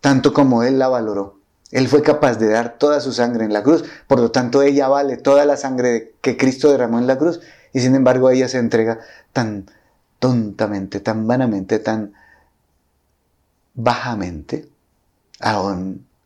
tanto 0.00 0.32
como 0.32 0.62
Él 0.62 0.78
la 0.78 0.88
valoró. 0.88 1.38
Él 1.70 1.86
fue 1.88 2.02
capaz 2.02 2.36
de 2.36 2.48
dar 2.48 2.78
toda 2.78 3.00
su 3.00 3.12
sangre 3.12 3.44
en 3.44 3.52
la 3.52 3.62
cruz, 3.62 3.84
por 4.08 4.18
lo 4.18 4.32
tanto 4.32 4.62
ella 4.62 4.88
vale 4.88 5.16
toda 5.16 5.44
la 5.44 5.56
sangre 5.56 6.14
que 6.20 6.36
Cristo 6.36 6.70
derramó 6.70 6.98
en 6.98 7.06
la 7.06 7.16
cruz. 7.16 7.40
Y 7.72 7.80
sin 7.80 7.94
embargo 7.94 8.28
ella 8.30 8.48
se 8.48 8.58
entrega 8.58 8.98
tan 9.32 9.70
tontamente, 10.18 10.98
tan 10.98 11.28
vanamente, 11.28 11.78
tan 11.78 12.12
bajamente 13.74 14.68
a, 15.38 15.76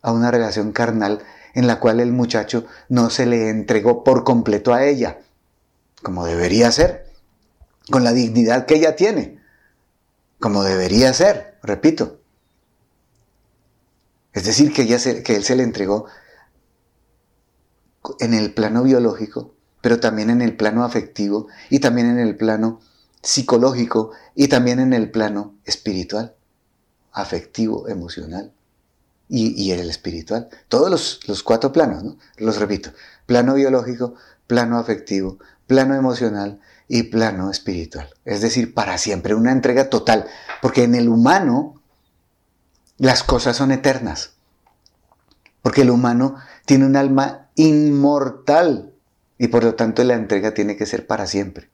a 0.02 0.12
una 0.12 0.30
relación 0.30 0.72
carnal 0.72 1.20
en 1.52 1.66
la 1.66 1.78
cual 1.78 2.00
el 2.00 2.10
muchacho 2.10 2.64
no 2.88 3.10
se 3.10 3.26
le 3.26 3.50
entregó 3.50 4.02
por 4.02 4.24
completo 4.24 4.72
a 4.72 4.84
ella, 4.84 5.18
como 6.02 6.24
debería 6.24 6.72
ser, 6.72 7.03
con 7.90 8.04
la 8.04 8.12
dignidad 8.12 8.66
que 8.66 8.76
ella 8.76 8.96
tiene, 8.96 9.40
como 10.40 10.62
debería 10.62 11.12
ser, 11.12 11.58
repito. 11.62 12.20
Es 14.32 14.44
decir, 14.44 14.72
que, 14.72 14.82
ella 14.82 14.98
que 15.22 15.36
él 15.36 15.44
se 15.44 15.56
le 15.56 15.62
entregó 15.62 16.06
en 18.20 18.34
el 18.34 18.52
plano 18.52 18.82
biológico, 18.82 19.54
pero 19.80 20.00
también 20.00 20.30
en 20.30 20.42
el 20.42 20.56
plano 20.56 20.84
afectivo 20.84 21.48
y 21.70 21.78
también 21.78 22.08
en 22.08 22.18
el 22.18 22.36
plano 22.36 22.80
psicológico 23.22 24.10
y 24.34 24.48
también 24.48 24.80
en 24.80 24.92
el 24.92 25.10
plano 25.10 25.54
espiritual, 25.64 26.34
afectivo, 27.12 27.88
emocional 27.88 28.52
y, 29.28 29.70
en 29.72 29.80
el 29.80 29.88
espiritual. 29.88 30.48
Todos 30.68 30.90
los, 30.90 31.20
los 31.26 31.42
cuatro 31.42 31.72
planos, 31.72 32.04
¿no? 32.04 32.18
Los 32.36 32.58
repito, 32.58 32.90
plano 33.26 33.54
biológico, 33.54 34.14
plano 34.46 34.78
afectivo, 34.78 35.38
plano 35.66 35.94
emocional 35.94 36.60
y 36.88 37.04
plano 37.04 37.50
espiritual. 37.50 38.08
Es 38.24 38.40
decir, 38.40 38.74
para 38.74 38.98
siempre, 38.98 39.34
una 39.34 39.52
entrega 39.52 39.90
total, 39.90 40.26
porque 40.60 40.84
en 40.84 40.94
el 40.94 41.08
humano 41.08 41.80
las 42.98 43.22
cosas 43.22 43.56
son 43.56 43.72
eternas. 43.72 44.34
Porque 45.62 45.82
el 45.82 45.90
humano 45.90 46.36
tiene 46.66 46.86
un 46.86 46.96
alma 46.96 47.48
inmortal 47.54 48.92
y 49.38 49.48
por 49.48 49.64
lo 49.64 49.74
tanto 49.74 50.04
la 50.04 50.14
entrega 50.14 50.54
tiene 50.54 50.76
que 50.76 50.86
ser 50.86 51.06
para 51.06 51.26
siempre. 51.26 51.70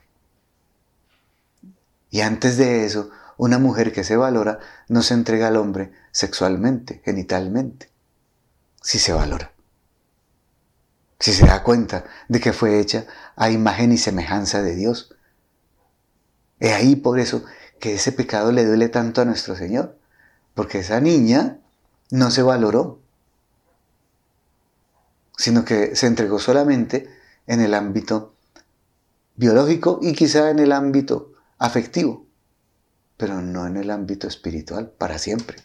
Y 2.11 2.21
antes 2.21 2.57
de 2.57 2.85
eso, 2.85 3.11
una 3.37 3.59
mujer 3.59 3.93
que 3.93 4.05
se 4.05 4.17
valora 4.17 4.59
no 4.89 5.03
se 5.03 5.15
entrega 5.15 5.49
al 5.49 5.57
hombre 5.57 5.93
sexualmente, 6.13 7.01
genitalmente, 7.05 7.91
si 8.83 8.99
se 8.99 9.13
valora. 9.13 9.53
Si 11.21 11.33
se 11.33 11.47
da 11.47 11.63
cuenta 11.63 12.05
de 12.29 12.41
que 12.41 12.53
fue 12.53 12.81
hecha 12.81 13.07
a 13.37 13.51
imagen 13.51 13.93
y 13.93 13.99
semejanza 13.99 14.63
de 14.63 14.75
Dios. 14.75 15.15
Es 16.59 16.73
ahí 16.73 16.97
por 16.97 17.21
eso 17.21 17.45
que 17.79 17.95
ese 17.95 18.11
pecado 18.11 18.51
le 18.51 18.65
duele 18.65 18.89
tanto 18.89 19.21
a 19.21 19.25
nuestro 19.25 19.55
Señor. 19.55 19.97
Porque 20.55 20.81
esa 20.81 21.01
niña 21.01 21.59
no 22.11 22.31
se 22.31 22.43
valoró, 22.43 23.01
sino 25.37 25.65
que 25.65 25.95
se 25.95 26.07
entregó 26.07 26.39
solamente 26.39 27.09
en 27.47 27.61
el 27.61 27.75
ámbito 27.75 28.35
biológico 29.37 29.99
y 30.03 30.13
quizá 30.13 30.51
en 30.51 30.59
el 30.59 30.73
ámbito 30.73 31.33
afectivo, 31.59 32.27
pero 33.17 33.41
no 33.41 33.67
en 33.67 33.77
el 33.77 33.91
ámbito 33.91 34.27
espiritual 34.27 34.91
para 34.91 35.19
siempre. 35.19 35.59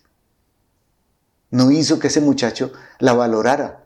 No 1.50 1.72
hizo 1.72 2.00
que 2.00 2.08
ese 2.08 2.22
muchacho 2.22 2.72
la 3.00 3.14
valorara. 3.14 3.85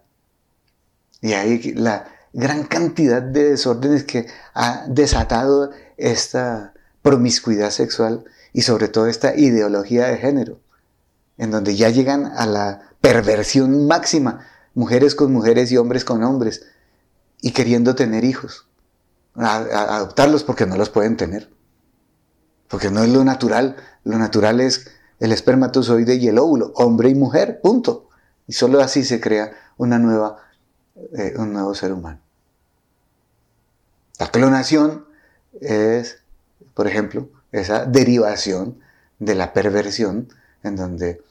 Y 1.22 1.34
hay 1.34 1.74
la 1.74 2.08
gran 2.34 2.64
cantidad 2.64 3.22
de 3.22 3.52
desórdenes 3.52 4.04
que 4.04 4.28
ha 4.54 4.86
desatado 4.88 5.72
esta 5.98 6.74
promiscuidad 7.02 7.72
sexual 7.72 8.26
y 8.54 8.62
sobre 8.62 8.88
todo 8.88 9.08
esta 9.08 9.36
ideología 9.36 10.08
de 10.08 10.18
género 10.18 10.60
en 11.40 11.52
donde 11.52 11.76
ya 11.76 11.90
llegan 11.90 12.26
a 12.26 12.46
la 12.46 12.82
perversión 13.02 13.88
máxima, 13.88 14.46
mujeres 14.76 15.16
con 15.16 15.32
mujeres 15.32 15.72
y 15.72 15.78
hombres 15.78 16.04
con 16.06 16.22
hombres, 16.24 16.66
y 17.42 17.52
queriendo 17.52 17.96
tener 17.96 18.26
hijos, 18.26 18.68
adoptarlos 19.36 20.44
porque 20.44 20.66
no 20.66 20.76
los 20.76 20.90
pueden 20.90 21.16
tener, 21.16 21.50
porque 22.68 22.92
no 22.92 23.04
es 23.04 23.10
lo 23.10 23.24
natural, 23.24 23.78
lo 24.04 24.20
natural 24.20 24.60
es 24.60 24.92
el 25.20 25.32
espermatozoide 25.32 26.16
y 26.16 26.28
el 26.28 26.38
óvulo, 26.38 26.74
hombre 26.76 27.10
y 27.10 27.16
mujer, 27.16 27.62
punto. 27.62 28.10
Y 28.46 28.54
solo 28.54 28.82
así 28.82 29.06
se 29.06 29.22
crea 29.22 29.54
una 29.78 29.98
nueva, 29.98 30.38
eh, 31.18 31.34
un 31.38 31.54
nuevo 31.54 31.74
ser 31.76 31.94
humano. 31.94 32.20
La 34.20 34.28
clonación 34.28 35.06
es, 35.62 36.22
por 36.74 36.88
ejemplo, 36.88 37.30
esa 37.52 37.86
derivación 37.86 38.80
de 39.18 39.36
la 39.36 39.54
perversión 39.54 40.30
en 40.64 40.76
donde 40.76 41.22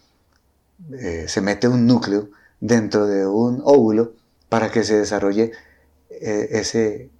eh, 0.93 1.27
se 1.29 1.41
mete 1.41 1.69
un 1.69 1.87
núcleo 1.87 2.31
dentro 2.61 3.07
de 3.07 3.27
un 3.27 3.61
óvulo 3.65 4.15
para 4.49 4.71
que 4.71 4.85
se 4.85 4.97
desarrolle 4.99 5.53
eh, 6.11 6.49
ese 6.53 7.11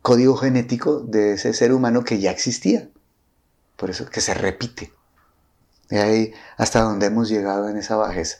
código 0.00 0.36
genético 0.36 1.00
de 1.00 1.34
ese 1.34 1.52
ser 1.54 1.72
humano 1.72 2.04
que 2.04 2.20
ya 2.20 2.30
existía. 2.30 2.88
Por 3.76 3.90
eso 3.90 4.06
que 4.06 4.20
se 4.20 4.34
repite. 4.34 4.92
Y 5.90 5.96
ahí 5.96 6.32
hasta 6.56 6.82
donde 6.82 7.06
hemos 7.06 7.28
llegado 7.28 7.68
en 7.68 7.76
esa 7.76 7.96
bajeza. 7.96 8.38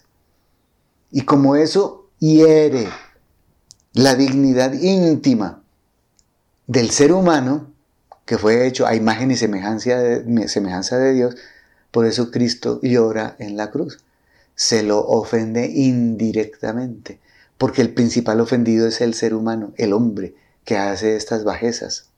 Y 1.10 1.22
como 1.22 1.56
eso 1.56 2.01
hiere 2.22 2.88
la 3.94 4.14
dignidad 4.14 4.74
íntima 4.74 5.60
del 6.68 6.92
ser 6.92 7.12
humano, 7.12 7.72
que 8.24 8.38
fue 8.38 8.68
hecho 8.68 8.86
a 8.86 8.94
imagen 8.94 9.32
y 9.32 9.36
semejanza 9.36 9.96
de, 9.96 11.12
Dios, 11.14 11.34
por 11.90 12.06
eso 12.06 12.30
Cristo 12.30 12.78
llora 12.80 13.34
en 13.40 13.56
la 13.56 13.72
cruz. 13.72 14.04
Se 14.54 14.84
lo 14.84 15.00
ofende 15.00 15.66
indirectamente, 15.66 17.18
porque 17.58 17.82
el 17.82 17.92
principal 17.92 18.40
ofendido 18.40 18.86
es 18.86 19.00
el 19.00 19.14
ser 19.14 19.34
humano, 19.34 19.72
el 19.76 19.92
hombre, 19.92 20.36
que 20.64 20.78
hace 20.78 21.16
estas 21.16 21.42
bajezas. 21.42 22.10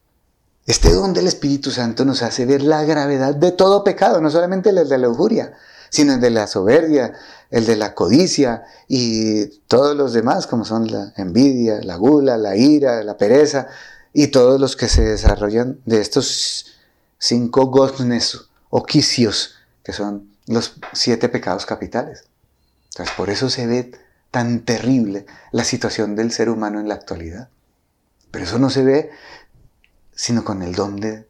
Este 0.67 0.93
don 0.93 1.15
del 1.15 1.29
Espíritu 1.29 1.71
Santo 1.71 2.05
nos 2.05 2.23
hace 2.23 2.45
ver 2.45 2.61
la 2.61 2.85
gravedad 2.85 3.35
de 3.35 3.53
todo 3.53 3.85
pecado, 3.85 4.21
no 4.21 4.29
solamente 4.31 4.69
el 4.69 4.87
de 4.87 4.99
la 4.99 5.09
lujuria, 5.09 5.55
sino 5.95 6.15
el 6.15 6.21
de 6.21 6.31
la 6.31 6.49
soberbia, 6.49 7.13
el 7.53 7.67
de 7.67 7.77
la 7.77 7.95
codicia 7.95 8.65
y 8.89 9.47
todos 9.69 9.97
los 9.97 10.13
demás, 10.13 10.49
como 10.49 10.65
son 10.65 10.91
la 10.91 11.13
envidia, 11.17 11.81
la 11.83 11.95
gula, 11.95 12.37
la 12.37 12.57
ira, 12.57 13.05
la 13.05 13.17
pereza 13.17 13.69
y 14.13 14.27
todos 14.27 14.61
los 14.61 14.75
que 14.75 14.89
se 14.89 15.03
desarrollan 15.03 15.79
de 15.87 16.01
estos 16.01 16.75
cinco 17.19 17.67
goznes 17.67 18.41
o 18.71 18.83
quicios 18.83 19.55
que 19.85 19.93
son 19.93 20.31
los 20.49 20.75
siete 20.93 21.29
pecados 21.29 21.65
capitales. 21.65 22.25
Entonces, 22.91 23.15
por 23.17 23.31
eso 23.31 23.49
se 23.49 23.69
ve 23.69 23.93
tan 24.33 24.65
terrible 24.65 25.27
la 25.53 25.63
situación 25.63 26.17
del 26.17 26.33
ser 26.33 26.49
humano 26.49 26.81
en 26.81 26.89
la 26.89 26.95
actualidad. 26.95 27.51
Pero 28.33 28.47
eso 28.47 28.59
no 28.59 28.69
se 28.69 28.83
ve 28.83 29.11
sino 30.17 30.43
con 30.43 30.63
el 30.63 30.75
don 30.75 30.99
de 30.99 31.29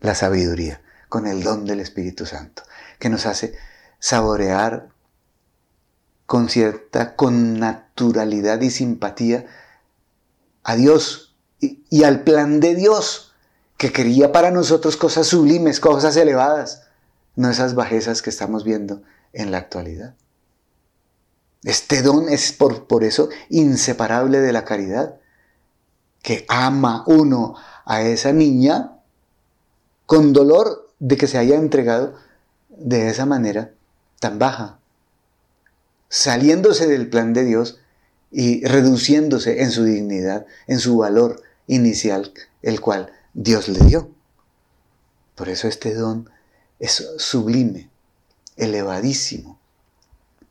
la 0.00 0.14
sabiduría, 0.14 0.80
con 1.14 1.28
el 1.28 1.44
don 1.44 1.64
del 1.64 1.78
Espíritu 1.78 2.26
Santo, 2.26 2.64
que 2.98 3.08
nos 3.08 3.24
hace 3.24 3.54
saborear 4.00 4.88
con 6.26 6.48
cierta 6.48 7.14
connaturalidad 7.14 8.60
y 8.62 8.70
simpatía 8.70 9.46
a 10.64 10.74
Dios 10.74 11.36
y, 11.60 11.84
y 11.88 12.02
al 12.02 12.24
plan 12.24 12.58
de 12.58 12.74
Dios, 12.74 13.32
que 13.76 13.92
quería 13.92 14.32
para 14.32 14.50
nosotros 14.50 14.96
cosas 14.96 15.28
sublimes, 15.28 15.78
cosas 15.78 16.16
elevadas, 16.16 16.82
no 17.36 17.48
esas 17.48 17.76
bajezas 17.76 18.20
que 18.20 18.30
estamos 18.30 18.64
viendo 18.64 19.00
en 19.32 19.52
la 19.52 19.58
actualidad. 19.58 20.16
Este 21.62 22.02
don 22.02 22.28
es 22.28 22.50
por, 22.50 22.88
por 22.88 23.04
eso 23.04 23.28
inseparable 23.50 24.40
de 24.40 24.52
la 24.52 24.64
caridad, 24.64 25.20
que 26.22 26.44
ama 26.48 27.04
uno 27.06 27.54
a 27.84 28.02
esa 28.02 28.32
niña 28.32 28.98
con 30.06 30.32
dolor 30.32 30.83
de 31.04 31.18
que 31.18 31.26
se 31.26 31.36
haya 31.36 31.56
entregado 31.56 32.14
de 32.70 33.10
esa 33.10 33.26
manera 33.26 33.74
tan 34.20 34.38
baja, 34.38 34.78
saliéndose 36.08 36.86
del 36.86 37.10
plan 37.10 37.34
de 37.34 37.44
Dios 37.44 37.78
y 38.30 38.64
reduciéndose 38.64 39.60
en 39.62 39.70
su 39.70 39.84
dignidad, 39.84 40.46
en 40.66 40.78
su 40.78 40.96
valor 40.96 41.42
inicial, 41.66 42.32
el 42.62 42.80
cual 42.80 43.12
Dios 43.34 43.68
le 43.68 43.80
dio. 43.80 44.10
Por 45.34 45.50
eso 45.50 45.68
este 45.68 45.92
don 45.92 46.30
es 46.78 47.06
sublime, 47.18 47.90
elevadísimo. 48.56 49.58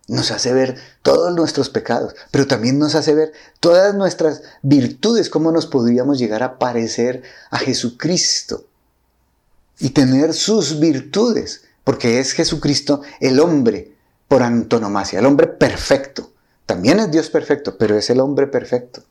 Nos 0.07 0.29
hace 0.29 0.53
ver 0.53 0.77
todos 1.01 1.33
nuestros 1.33 1.69
pecados, 1.69 2.13
pero 2.29 2.45
también 2.45 2.77
nos 2.77 2.93
hace 2.93 3.15
ver 3.15 3.33
todas 3.59 3.95
nuestras 3.95 4.43
virtudes, 4.61 5.31
cómo 5.31 5.51
nos 5.51 5.65
podríamos 5.65 6.19
llegar 6.19 6.43
a 6.43 6.59
parecer 6.59 7.23
a 7.49 7.57
Jesucristo 7.57 8.67
y 9.79 9.89
tener 9.89 10.33
sus 10.33 10.79
virtudes, 10.79 11.63
porque 11.83 12.19
es 12.19 12.33
Jesucristo 12.33 13.01
el 13.19 13.39
hombre 13.39 13.93
por 14.27 14.43
antonomasia, 14.43 15.19
el 15.19 15.25
hombre 15.25 15.47
perfecto. 15.47 16.31
También 16.65 16.99
es 16.99 17.11
Dios 17.11 17.29
perfecto, 17.29 17.77
pero 17.77 17.97
es 17.97 18.09
el 18.09 18.19
hombre 18.19 18.47
perfecto. 18.47 19.03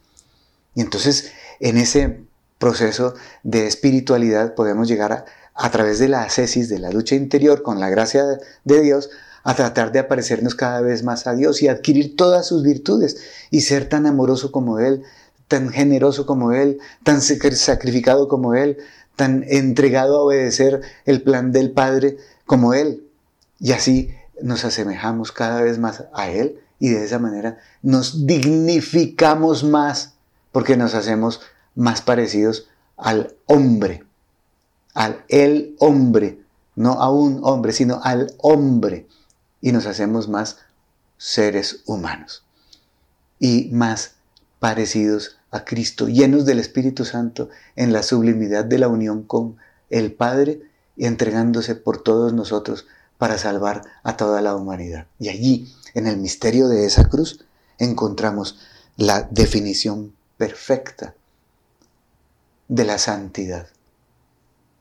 Y 0.74 0.80
entonces 0.80 1.32
en 1.60 1.76
ese 1.76 2.24
proceso 2.58 3.14
de 3.42 3.66
espiritualidad 3.66 4.54
podemos 4.54 4.88
llegar 4.88 5.12
a, 5.12 5.24
a 5.54 5.70
través 5.70 5.98
de 5.98 6.08
la 6.08 6.22
ascesis, 6.22 6.68
de 6.68 6.78
la 6.78 6.90
lucha 6.90 7.14
interior, 7.14 7.62
con 7.62 7.80
la 7.80 7.90
gracia 7.90 8.24
de 8.64 8.80
Dios, 8.80 9.10
a 9.44 9.54
tratar 9.54 9.92
de 9.92 9.98
aparecernos 9.98 10.54
cada 10.54 10.80
vez 10.80 11.02
más 11.02 11.26
a 11.26 11.34
Dios 11.34 11.62
y 11.62 11.68
adquirir 11.68 12.16
todas 12.16 12.46
sus 12.46 12.62
virtudes 12.62 13.18
y 13.50 13.62
ser 13.62 13.88
tan 13.88 14.06
amoroso 14.06 14.52
como 14.52 14.78
Él, 14.78 15.02
tan 15.48 15.70
generoso 15.70 16.26
como 16.26 16.52
Él, 16.52 16.78
tan 17.02 17.20
sacrificado 17.20 18.28
como 18.28 18.54
Él, 18.54 18.78
tan 19.16 19.44
entregado 19.48 20.16
a 20.18 20.22
obedecer 20.22 20.80
el 21.04 21.22
plan 21.22 21.52
del 21.52 21.70
Padre 21.70 22.16
como 22.46 22.74
Él. 22.74 23.04
Y 23.60 23.72
así 23.72 24.14
nos 24.42 24.64
asemejamos 24.64 25.32
cada 25.32 25.62
vez 25.62 25.78
más 25.78 26.04
a 26.12 26.30
Él 26.30 26.60
y 26.78 26.88
de 26.88 27.04
esa 27.04 27.18
manera 27.18 27.58
nos 27.82 28.26
dignificamos 28.26 29.62
más 29.62 30.14
porque 30.50 30.76
nos 30.76 30.94
hacemos 30.94 31.40
más 31.74 32.02
parecidos 32.02 32.68
al 32.96 33.36
hombre, 33.46 34.04
al 34.94 35.24
el 35.28 35.76
hombre, 35.78 36.40
no 36.74 36.92
a 37.00 37.10
un 37.10 37.40
hombre, 37.44 37.72
sino 37.72 38.00
al 38.02 38.34
hombre 38.38 39.06
y 39.60 39.72
nos 39.72 39.86
hacemos 39.86 40.28
más 40.28 40.58
seres 41.16 41.82
humanos 41.86 42.44
y 43.38 43.70
más 43.72 44.16
parecidos 44.58 45.38
a 45.52 45.64
Cristo, 45.64 46.08
llenos 46.08 46.44
del 46.44 46.58
Espíritu 46.58 47.04
Santo 47.04 47.48
en 47.76 47.92
la 47.92 48.02
sublimidad 48.02 48.64
de 48.64 48.78
la 48.78 48.88
unión 48.88 49.22
con 49.22 49.56
el 49.90 50.12
Padre 50.12 50.62
y 50.96 51.06
entregándose 51.06 51.76
por 51.76 52.02
todos 52.02 52.32
nosotros 52.32 52.86
para 53.18 53.38
salvar 53.38 53.82
a 54.02 54.16
toda 54.16 54.40
la 54.40 54.56
humanidad. 54.56 55.06
Y 55.20 55.28
allí, 55.28 55.72
en 55.94 56.08
el 56.08 56.16
misterio 56.16 56.66
de 56.66 56.84
esa 56.84 57.08
cruz, 57.08 57.44
encontramos 57.78 58.58
la 58.96 59.22
definición 59.30 60.12
perfecta 60.36 61.14
de 62.66 62.84
la 62.84 62.98
santidad, 62.98 63.68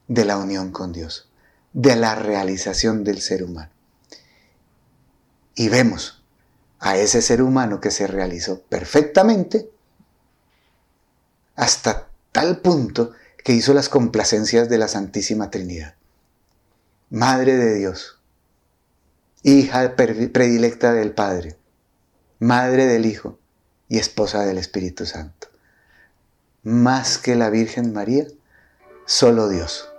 de 0.08 0.26
la 0.26 0.38
unión 0.38 0.72
con 0.72 0.92
Dios, 0.92 1.30
de 1.74 1.96
la 1.96 2.16
realización 2.16 3.04
del 3.04 3.22
ser 3.22 3.44
humano 3.44 3.70
y 5.56 5.70
vemos 5.70 6.24
a 6.80 6.98
ese 6.98 7.22
ser 7.22 7.42
humano 7.42 7.80
que 7.80 7.92
se 7.92 8.08
realizó 8.08 8.62
perfectamente 8.62 9.70
hasta 11.62 12.08
tal 12.32 12.58
punto 12.58 13.12
que 13.44 13.54
hizo 13.54 13.76
las 13.76 13.88
complacencias 13.88 14.68
de 14.68 14.80
la 14.80 14.88
Santísima 14.88 15.52
Trinidad. 15.52 15.94
Madre 17.12 17.56
de 17.56 17.76
Dios, 17.76 18.20
hija 19.44 19.96
predilecta 19.96 20.92
del 20.94 21.14
Padre, 21.14 21.58
madre 22.40 22.88
del 22.88 23.06
Hijo 23.06 23.38
y 23.90 24.00
esposa 24.00 24.44
del 24.44 24.58
Espíritu 24.58 25.06
Santo. 25.06 25.50
Más 26.64 27.20
que 27.20 27.36
la 27.36 27.52
Virgen 27.52 27.94
María, 27.94 28.26
solo 29.06 29.48
Dios. 29.48 29.91